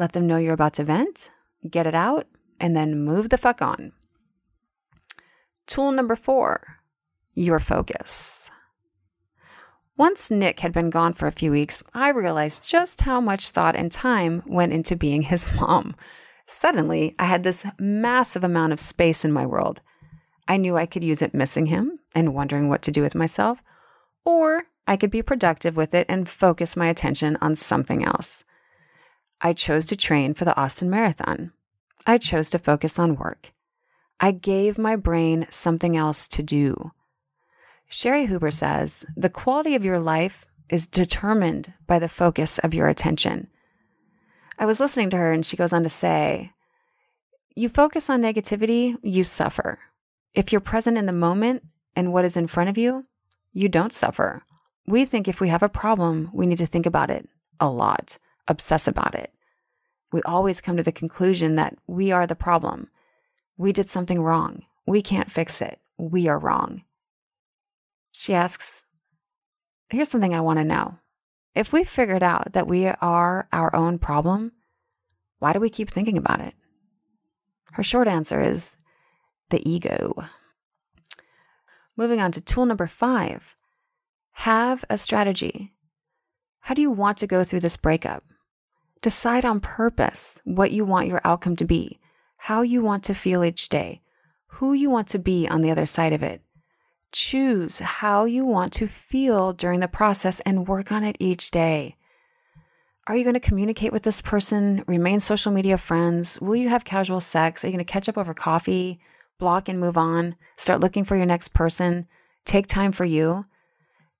Let 0.00 0.12
them 0.12 0.26
know 0.26 0.38
you're 0.38 0.54
about 0.54 0.72
to 0.74 0.84
vent, 0.84 1.30
get 1.68 1.86
it 1.86 1.94
out, 1.94 2.26
and 2.58 2.74
then 2.74 3.04
move 3.04 3.28
the 3.28 3.36
fuck 3.36 3.60
on. 3.60 3.92
Tool 5.66 5.92
number 5.92 6.16
four 6.16 6.78
your 7.34 7.60
focus. 7.60 8.50
Once 9.98 10.30
Nick 10.30 10.60
had 10.60 10.72
been 10.72 10.88
gone 10.88 11.12
for 11.12 11.26
a 11.26 11.32
few 11.32 11.50
weeks, 11.50 11.82
I 11.92 12.08
realized 12.08 12.66
just 12.66 13.02
how 13.02 13.20
much 13.20 13.50
thought 13.50 13.76
and 13.76 13.92
time 13.92 14.42
went 14.46 14.72
into 14.72 14.96
being 14.96 15.20
his 15.20 15.52
mom. 15.60 15.94
Suddenly, 16.46 17.14
I 17.18 17.26
had 17.26 17.42
this 17.42 17.66
massive 17.78 18.42
amount 18.42 18.72
of 18.72 18.80
space 18.80 19.22
in 19.22 19.32
my 19.32 19.44
world. 19.44 19.82
I 20.48 20.56
knew 20.56 20.78
I 20.78 20.86
could 20.86 21.04
use 21.04 21.20
it 21.20 21.34
missing 21.34 21.66
him 21.66 21.98
and 22.14 22.34
wondering 22.34 22.70
what 22.70 22.80
to 22.82 22.90
do 22.90 23.02
with 23.02 23.14
myself, 23.14 23.62
or 24.24 24.64
I 24.86 24.96
could 24.96 25.10
be 25.10 25.20
productive 25.20 25.76
with 25.76 25.92
it 25.92 26.06
and 26.08 26.26
focus 26.26 26.74
my 26.74 26.86
attention 26.86 27.36
on 27.42 27.54
something 27.54 28.02
else. 28.02 28.44
I 29.40 29.52
chose 29.52 29.86
to 29.86 29.96
train 29.96 30.34
for 30.34 30.44
the 30.44 30.56
Austin 30.56 30.90
Marathon. 30.90 31.52
I 32.06 32.18
chose 32.18 32.50
to 32.50 32.58
focus 32.58 32.98
on 32.98 33.16
work. 33.16 33.52
I 34.18 34.32
gave 34.32 34.76
my 34.76 34.96
brain 34.96 35.46
something 35.50 35.96
else 35.96 36.28
to 36.28 36.42
do. 36.42 36.92
Cheri 37.90 38.26
Huber 38.26 38.50
says 38.50 39.04
the 39.16 39.30
quality 39.30 39.74
of 39.74 39.84
your 39.84 39.98
life 39.98 40.46
is 40.68 40.86
determined 40.86 41.72
by 41.86 41.98
the 41.98 42.08
focus 42.08 42.58
of 42.58 42.74
your 42.74 42.88
attention. 42.88 43.48
I 44.58 44.66
was 44.66 44.78
listening 44.78 45.10
to 45.10 45.16
her 45.16 45.32
and 45.32 45.44
she 45.44 45.56
goes 45.56 45.72
on 45.72 45.82
to 45.82 45.88
say, 45.88 46.52
You 47.56 47.68
focus 47.68 48.10
on 48.10 48.20
negativity, 48.20 48.96
you 49.02 49.24
suffer. 49.24 49.78
If 50.34 50.52
you're 50.52 50.60
present 50.60 50.98
in 50.98 51.06
the 51.06 51.12
moment 51.12 51.64
and 51.96 52.12
what 52.12 52.24
is 52.24 52.36
in 52.36 52.46
front 52.46 52.70
of 52.70 52.78
you, 52.78 53.06
you 53.52 53.68
don't 53.68 53.92
suffer. 53.92 54.42
We 54.86 55.04
think 55.04 55.26
if 55.26 55.40
we 55.40 55.48
have 55.48 55.62
a 55.62 55.68
problem, 55.68 56.28
we 56.32 56.46
need 56.46 56.58
to 56.58 56.66
think 56.66 56.86
about 56.86 57.10
it 57.10 57.28
a 57.58 57.70
lot, 57.70 58.18
obsess 58.50 58.86
about 58.88 59.14
it. 59.14 59.32
We 60.12 60.20
always 60.22 60.60
come 60.60 60.76
to 60.76 60.82
the 60.82 60.92
conclusion 60.92 61.54
that 61.54 61.76
we 61.86 62.10
are 62.10 62.26
the 62.26 62.34
problem. 62.34 62.90
We 63.56 63.72
did 63.72 63.88
something 63.88 64.20
wrong. 64.20 64.64
We 64.86 65.02
can't 65.02 65.30
fix 65.30 65.62
it. 65.62 65.78
We 65.96 66.26
are 66.28 66.38
wrong. 66.38 66.82
She 68.12 68.34
asks, 68.34 68.84
Here's 69.88 70.08
something 70.08 70.34
I 70.34 70.40
want 70.40 70.58
to 70.58 70.64
know. 70.64 70.98
If 71.54 71.72
we 71.72 71.84
figured 71.84 72.22
out 72.22 72.52
that 72.52 72.66
we 72.66 72.86
are 72.86 73.48
our 73.52 73.74
own 73.74 73.98
problem, 73.98 74.52
why 75.38 75.52
do 75.52 75.60
we 75.60 75.70
keep 75.70 75.90
thinking 75.90 76.18
about 76.18 76.40
it? 76.40 76.54
Her 77.72 77.82
short 77.82 78.08
answer 78.08 78.40
is 78.40 78.76
the 79.50 79.68
ego. 79.68 80.24
Moving 81.96 82.20
on 82.20 82.32
to 82.32 82.40
tool 82.40 82.66
number 82.66 82.86
five 82.86 83.56
have 84.32 84.84
a 84.88 84.96
strategy. 84.96 85.74
How 86.60 86.74
do 86.74 86.80
you 86.80 86.90
want 86.90 87.18
to 87.18 87.26
go 87.26 87.44
through 87.44 87.60
this 87.60 87.76
breakup? 87.76 88.24
Decide 89.02 89.46
on 89.46 89.60
purpose 89.60 90.40
what 90.44 90.72
you 90.72 90.84
want 90.84 91.08
your 91.08 91.22
outcome 91.24 91.56
to 91.56 91.64
be, 91.64 91.98
how 92.36 92.60
you 92.60 92.82
want 92.82 93.02
to 93.04 93.14
feel 93.14 93.42
each 93.42 93.70
day, 93.70 94.02
who 94.46 94.74
you 94.74 94.90
want 94.90 95.08
to 95.08 95.18
be 95.18 95.48
on 95.48 95.62
the 95.62 95.70
other 95.70 95.86
side 95.86 96.12
of 96.12 96.22
it. 96.22 96.42
Choose 97.10 97.78
how 97.78 98.26
you 98.26 98.44
want 98.44 98.74
to 98.74 98.86
feel 98.86 99.54
during 99.54 99.80
the 99.80 99.88
process 99.88 100.40
and 100.40 100.68
work 100.68 100.92
on 100.92 101.02
it 101.02 101.16
each 101.18 101.50
day. 101.50 101.96
Are 103.06 103.16
you 103.16 103.24
going 103.24 103.34
to 103.34 103.40
communicate 103.40 103.90
with 103.90 104.02
this 104.02 104.20
person? 104.20 104.84
Remain 104.86 105.18
social 105.18 105.50
media 105.50 105.78
friends? 105.78 106.38
Will 106.40 106.56
you 106.56 106.68
have 106.68 106.84
casual 106.84 107.20
sex? 107.20 107.64
Are 107.64 107.68
you 107.68 107.72
going 107.72 107.84
to 107.84 107.90
catch 107.90 108.08
up 108.08 108.18
over 108.18 108.34
coffee? 108.34 109.00
Block 109.38 109.68
and 109.68 109.80
move 109.80 109.96
on? 109.96 110.36
Start 110.58 110.80
looking 110.80 111.04
for 111.04 111.16
your 111.16 111.26
next 111.26 111.54
person? 111.54 112.06
Take 112.44 112.66
time 112.66 112.92
for 112.92 113.06
you? 113.06 113.46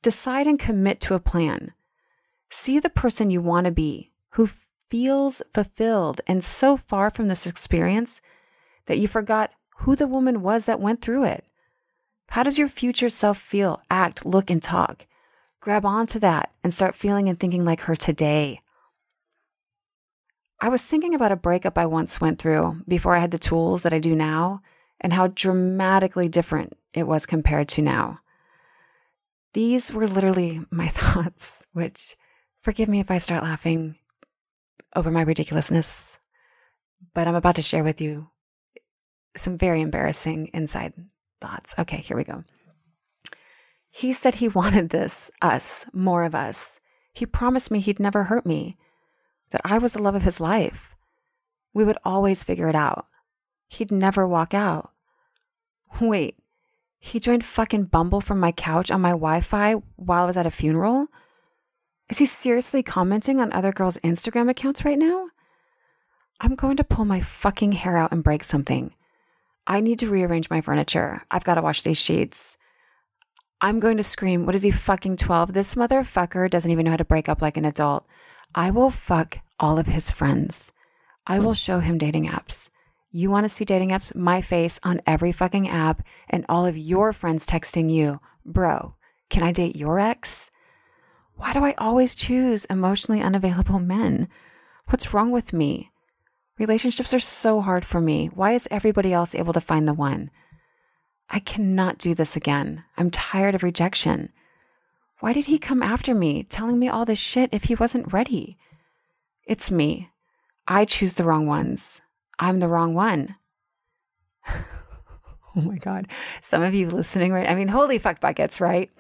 Decide 0.01 0.47
and 0.47 0.59
commit 0.59 1.01
to 1.03 1.15
a 1.15 1.21
plan. 1.21 1.75
See 2.49 2.81
the 2.81 2.89
person 2.89 3.31
you 3.31 3.43
want 3.43 3.67
to 3.67 3.71
be 3.71 4.11
who 4.31 4.49
feels 4.91 5.41
fulfilled 5.55 6.21
and 6.27 6.43
so 6.43 6.77
far 6.77 7.11
from 7.11 7.29
this 7.29 7.47
experience 7.47 8.21
that 8.87 8.99
you 8.99 9.07
forgot 9.09 9.53
who 9.79 9.97
the 9.97 10.07
woman 10.07 10.43
was 10.43 10.67
that 10.67 10.81
went 10.81 11.01
through 11.01 11.25
it. 11.25 11.45
How 12.31 12.43
does 12.43 12.59
your 12.59 12.69
future 12.69 13.09
self 13.09 13.39
feel, 13.39 13.81
act, 13.91 14.27
look, 14.27 14.51
and 14.51 14.63
talk? 14.63 15.07
Grab 15.61 15.87
onto 15.87 16.19
that 16.19 16.53
and 16.63 16.75
start 16.75 16.95
feeling 16.95 17.29
and 17.29 17.39
thinking 17.39 17.65
like 17.65 17.81
her 17.83 17.97
today. 17.97 18.61
I 20.61 20.69
was 20.69 20.83
thinking 20.83 21.15
about 21.15 21.33
a 21.33 21.37
breakup 21.37 21.79
I 21.79 21.87
once 21.87 22.21
went 22.21 22.39
through 22.39 22.83
before 22.87 23.17
I 23.17 23.21
had 23.21 23.31
the 23.31 23.39
tools 23.39 23.83
that 23.83 23.95
I 23.95 23.99
do 23.99 24.15
now 24.15 24.61
and 25.01 25.13
how 25.13 25.29
dramatically 25.29 26.29
different 26.29 26.75
it 26.93 27.07
was 27.07 27.25
compared 27.25 27.69
to 27.71 27.83
now. 27.83 28.21
These 29.55 29.93
were 29.93 30.07
literally 30.07 30.61
my 30.71 30.89
thoughts, 31.01 31.67
which 31.73 32.17
forgive 32.59 32.89
me 32.89 33.01
if 33.01 33.11
I 33.11 33.19
start 33.19 33.43
laughing 33.43 33.97
over 34.95 35.11
my 35.11 35.23
ridiculousness, 35.23 36.19
but 37.15 37.29
I'm 37.29 37.35
about 37.35 37.57
to 37.57 37.63
share 37.63 37.85
with 37.85 38.01
you 38.01 38.29
some 39.37 39.57
very 39.57 39.81
embarrassing 39.81 40.51
inside 40.53 40.93
thoughts. 41.41 41.75
Okay, 41.79 41.99
here 41.99 42.17
we 42.17 42.25
go. 42.25 42.45
He 43.91 44.13
said 44.13 44.37
he 44.37 44.49
wanted 44.61 44.91
this, 44.91 45.31
us, 45.43 45.87
more 45.93 46.25
of 46.25 46.35
us. 46.35 46.81
He 47.13 47.27
promised 47.27 47.71
me 47.71 47.81
he'd 47.81 48.01
never 48.01 48.25
hurt 48.25 48.47
me, 48.47 48.77
that 49.51 49.61
I 49.65 49.79
was 49.79 49.93
the 49.93 50.03
love 50.03 50.15
of 50.15 50.23
his 50.23 50.41
life. 50.41 50.95
We 51.75 51.85
would 51.85 51.99
always 52.05 52.45
figure 52.45 52.69
it 52.69 52.75
out. 52.75 53.07
He'd 53.69 53.93
never 53.93 54.27
walk 54.27 54.55
out. 54.55 54.93
Wait, 56.01 56.37
he 56.99 57.19
joined 57.19 57.45
fucking 57.45 57.85
Bumble 57.85 58.21
from 58.21 58.39
my 58.39 58.53
couch 58.53 58.91
on 58.91 59.01
my 59.01 59.11
Wi 59.11 59.41
Fi 59.41 59.75
while 59.97 60.25
I 60.25 60.27
was 60.27 60.37
at 60.37 60.47
a 60.47 60.51
funeral? 60.51 61.09
Is 62.11 62.19
he 62.19 62.27
seriously 62.27 62.83
commenting 62.83 63.41
on 63.41 63.53
other 63.53 63.71
girls' 63.71 63.97
Instagram 63.99 64.51
accounts 64.51 64.85
right 64.85 64.99
now? 64.99 65.29
I'm 66.41 66.57
going 66.57 66.77
to 66.79 66.85
pull 66.85 67.05
my 67.05 67.21
fucking 67.21 67.73
hair 67.73 67.97
out 67.97 68.11
and 68.11 68.25
break 68.25 68.43
something. 68.43 68.95
I 69.65 69.79
need 69.79 70.01
to 70.01 70.11
rearrange 70.11 70.51
my 70.51 70.61
furniture. 70.61 71.23
I've 71.31 71.45
got 71.45 71.55
to 71.55 71.63
wash 71.63 71.83
these 71.83 71.99
sheets. 71.99 72.57
I'm 73.61 73.79
going 73.79 73.97
to 73.97 74.03
scream, 74.03 74.45
What 74.45 74.57
is 74.57 74.63
he 74.63 74.73
fucking 74.73 75.19
12? 75.19 75.53
This 75.53 75.77
motherfucker 75.77 76.51
doesn't 76.51 76.71
even 76.71 76.85
know 76.85 76.91
how 76.91 76.97
to 76.97 77.05
break 77.05 77.29
up 77.29 77.41
like 77.41 77.57
an 77.57 77.65
adult. 77.65 78.07
I 78.57 78.73
will 78.73 78.91
fuck 78.91 79.39
all 79.61 79.79
of 79.79 79.87
his 79.87 80.11
friends. 80.11 80.73
I 81.29 81.39
will 81.39 81.55
show 81.55 81.79
him 81.79 81.97
dating 81.97 82.27
apps. 82.27 82.71
You 83.13 83.31
want 83.31 83.45
to 83.45 83.49
see 83.49 83.65
dating 83.65 83.91
apps? 83.91 84.17
My 84.17 84.41
face 84.41 84.81
on 84.83 85.01
every 85.07 85.31
fucking 85.31 85.69
app 85.69 86.03
and 86.29 86.45
all 86.49 86.67
of 86.67 86.77
your 86.77 87.13
friends 87.13 87.47
texting 87.47 87.89
you, 87.89 88.19
Bro, 88.45 88.95
can 89.29 89.45
I 89.45 89.53
date 89.53 89.77
your 89.77 90.01
ex? 90.01 90.51
Why 91.41 91.55
do 91.55 91.65
I 91.65 91.75
always 91.79 92.15
choose 92.15 92.67
emotionally 92.67 93.23
unavailable 93.23 93.79
men? 93.97 94.29
What's 94.89 95.15
wrong 95.15 95.31
with 95.31 95.55
me? 95.55 95.91
Relationships 96.59 97.15
are 97.15 97.21
so 97.21 97.63
hard 97.63 97.87
for 97.87 97.99
me. 97.99 98.27
Why 98.27 98.53
is 98.53 98.69
everybody 98.71 99.15
else 99.15 99.35
able 99.35 99.55
to 99.55 99.61
find 99.61 99.89
the 99.89 99.95
one? 99.95 100.31
I 101.31 101.39
cannot 101.39 101.97
do 101.97 102.15
this 102.15 102.37
again. 102.37 102.85
I'm 102.99 103.11
tired 103.11 103.55
of 103.55 103.63
rejection. 103.63 104.33
Why 105.21 105.33
did 105.33 105.47
he 105.47 105.59
come 105.59 105.83
after 105.83 106.15
me, 106.15 106.43
telling 106.43 106.79
me 106.79 106.91
all 106.91 107.07
this 107.07 107.19
shit 107.19 107.49
if 107.53 107.65
he 107.65 107.75
wasn't 107.75 108.13
ready? 108.13 108.59
It's 109.47 109.71
me. 109.71 110.11
I 110.69 110.85
choose 110.85 111.15
the 111.15 111.25
wrong 111.25 111.47
ones. 111.47 112.03
I'm 112.39 112.61
the 112.61 112.69
wrong 112.69 112.93
one. 112.93 113.37
oh 115.57 115.63
my 115.63 115.79
God. 115.79 116.07
Some 116.43 116.63
of 116.63 116.75
you 116.75 116.89
listening 116.91 117.33
right 117.33 117.49
I 117.49 117.55
mean, 117.55 117.69
holy 117.69 117.99
fuck 117.99 118.21
buckets, 118.21 118.61
right? 118.61 118.91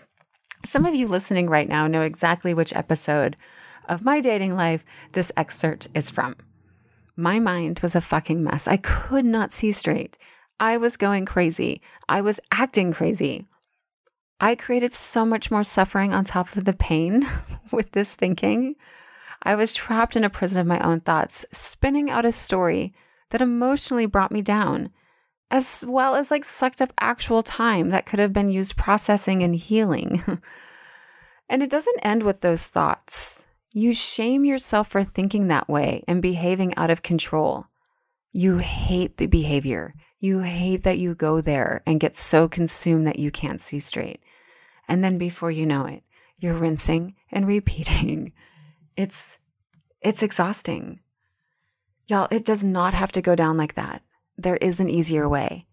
Some 0.65 0.85
of 0.85 0.95
you 0.95 1.07
listening 1.07 1.49
right 1.49 1.69
now 1.69 1.87
know 1.87 2.03
exactly 2.03 2.53
which 2.53 2.75
episode 2.75 3.37
of 3.89 4.05
my 4.05 4.21
dating 4.21 4.55
life 4.55 4.85
this 5.13 5.33
excerpt 5.37 5.89
is 5.95 6.11
from. 6.11 6.37
My 7.17 7.39
mind 7.39 7.81
was 7.81 7.95
a 7.95 8.01
fucking 8.01 8.43
mess. 8.43 8.69
I 8.69 8.77
could 8.77 9.25
not 9.25 9.53
see 9.53 9.73
straight. 9.73 10.19
I 10.59 10.77
was 10.77 10.99
going 10.99 11.25
crazy. 11.25 11.81
I 12.09 12.21
was 12.21 12.41
acting 12.53 12.93
crazy. 12.93 13.47
I 14.39 14.55
created 14.55 14.93
so 14.93 15.25
much 15.25 15.51
more 15.51 15.65
suffering 15.65 16.13
on 16.13 16.25
top 16.25 16.55
of 16.55 16.65
the 16.65 16.73
pain 16.73 17.27
with 17.73 17.93
this 17.93 18.15
thinking. 18.15 18.77
I 19.43 19.55
was 19.55 19.75
trapped 19.75 20.17
in 20.17 20.25
a 20.25 20.31
prison 20.31 20.61
of 20.61 20.67
my 20.67 20.81
own 20.81 21.01
thoughts, 21.01 21.47
spinning 21.53 22.11
out 22.11 22.27
a 22.27 22.33
story 22.33 22.93
that 23.31 23.41
emotionally 23.41 24.07
brought 24.07 24.33
me 24.33 24.43
down, 24.43 24.91
as 25.51 25.85
well 25.87 26.15
as 26.15 26.31
like 26.31 26.45
sucked 26.45 26.81
up 26.81 26.93
actual 27.01 27.43
time 27.43 27.91
that 27.91 28.07
could 28.07 28.19
have 28.19 28.33
been 28.33 28.51
used 28.51 28.77
processing 28.77 29.43
and 29.43 29.57
healing. 29.57 30.23
and 31.49 31.63
it 31.63 31.71
doesn't 31.71 32.05
end 32.05 32.23
with 32.23 32.41
those 32.41 32.67
thoughts. 32.67 33.45
You 33.73 33.95
shame 33.95 34.45
yourself 34.45 34.89
for 34.89 35.05
thinking 35.05 35.49
that 35.49 35.69
way 35.69 36.05
and 36.07 36.23
behaving 36.23 36.75
out 36.77 36.91
of 36.91 37.03
control. 37.03 37.67
You 38.33 38.59
hate 38.59 39.17
the 39.17 39.27
behavior. 39.27 39.93
You 40.21 40.41
hate 40.41 40.83
that 40.85 40.99
you 40.99 41.15
go 41.15 41.41
there 41.41 41.83
and 41.87 42.01
get 42.01 42.15
so 42.15 42.49
consumed 42.49 43.07
that 43.07 43.19
you 43.19 43.31
can't 43.31 43.61
see 43.61 43.81
straight. 43.81 44.21
And 44.89 45.03
then 45.03 45.19
before 45.19 45.51
you 45.51 45.67
know 45.67 45.87
it, 45.87 46.03
you're 46.39 46.55
rinsing 46.55 47.15
and 47.31 47.47
repeating. 47.49 48.33
It's 48.97 49.39
it's 50.01 50.23
exhausting. 50.23 51.01
Y'all, 52.07 52.29
it 52.31 52.45
does 52.45 52.65
not 52.65 52.95
have 52.95 53.13
to 53.13 53.23
go 53.23 53.35
down 53.35 53.57
like 53.57 53.75
that. 53.75 54.03
There 54.41 54.57
is 54.57 54.81
an 54.81 54.89
easier 54.89 55.29
way. 55.29 55.67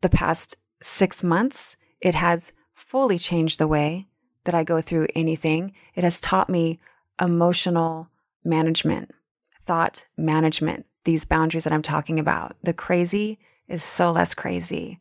the 0.00 0.08
past 0.08 0.56
six 0.82 1.22
months. 1.22 1.76
It 2.00 2.14
has 2.14 2.52
fully 2.74 3.18
changed 3.18 3.58
the 3.58 3.68
way 3.68 4.08
that 4.44 4.54
I 4.54 4.64
go 4.64 4.80
through 4.80 5.08
anything. 5.14 5.72
It 5.94 6.04
has 6.04 6.20
taught 6.20 6.50
me 6.50 6.80
emotional 7.20 8.10
management, 8.44 9.12
thought 9.66 10.06
management, 10.16 10.86
these 11.04 11.24
boundaries 11.24 11.64
that 11.64 11.72
I'm 11.72 11.82
talking 11.82 12.18
about. 12.18 12.56
The 12.62 12.72
crazy 12.72 13.38
is 13.68 13.82
so 13.82 14.10
less 14.10 14.34
crazy. 14.34 14.98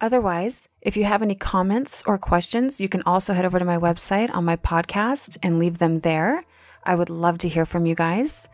Otherwise, 0.00 0.68
if 0.80 0.96
you 0.96 1.04
have 1.04 1.22
any 1.22 1.34
comments 1.34 2.02
or 2.06 2.18
questions, 2.18 2.80
you 2.80 2.88
can 2.88 3.02
also 3.06 3.34
head 3.34 3.44
over 3.44 3.58
to 3.58 3.64
my 3.64 3.78
website 3.78 4.34
on 4.34 4.44
my 4.44 4.56
podcast 4.56 5.38
and 5.42 5.58
leave 5.58 5.78
them 5.78 6.00
there. 6.00 6.44
I 6.84 6.96
would 6.96 7.10
love 7.10 7.38
to 7.38 7.48
hear 7.48 7.64
from 7.64 7.86
you 7.86 7.94
guys. 7.94 8.48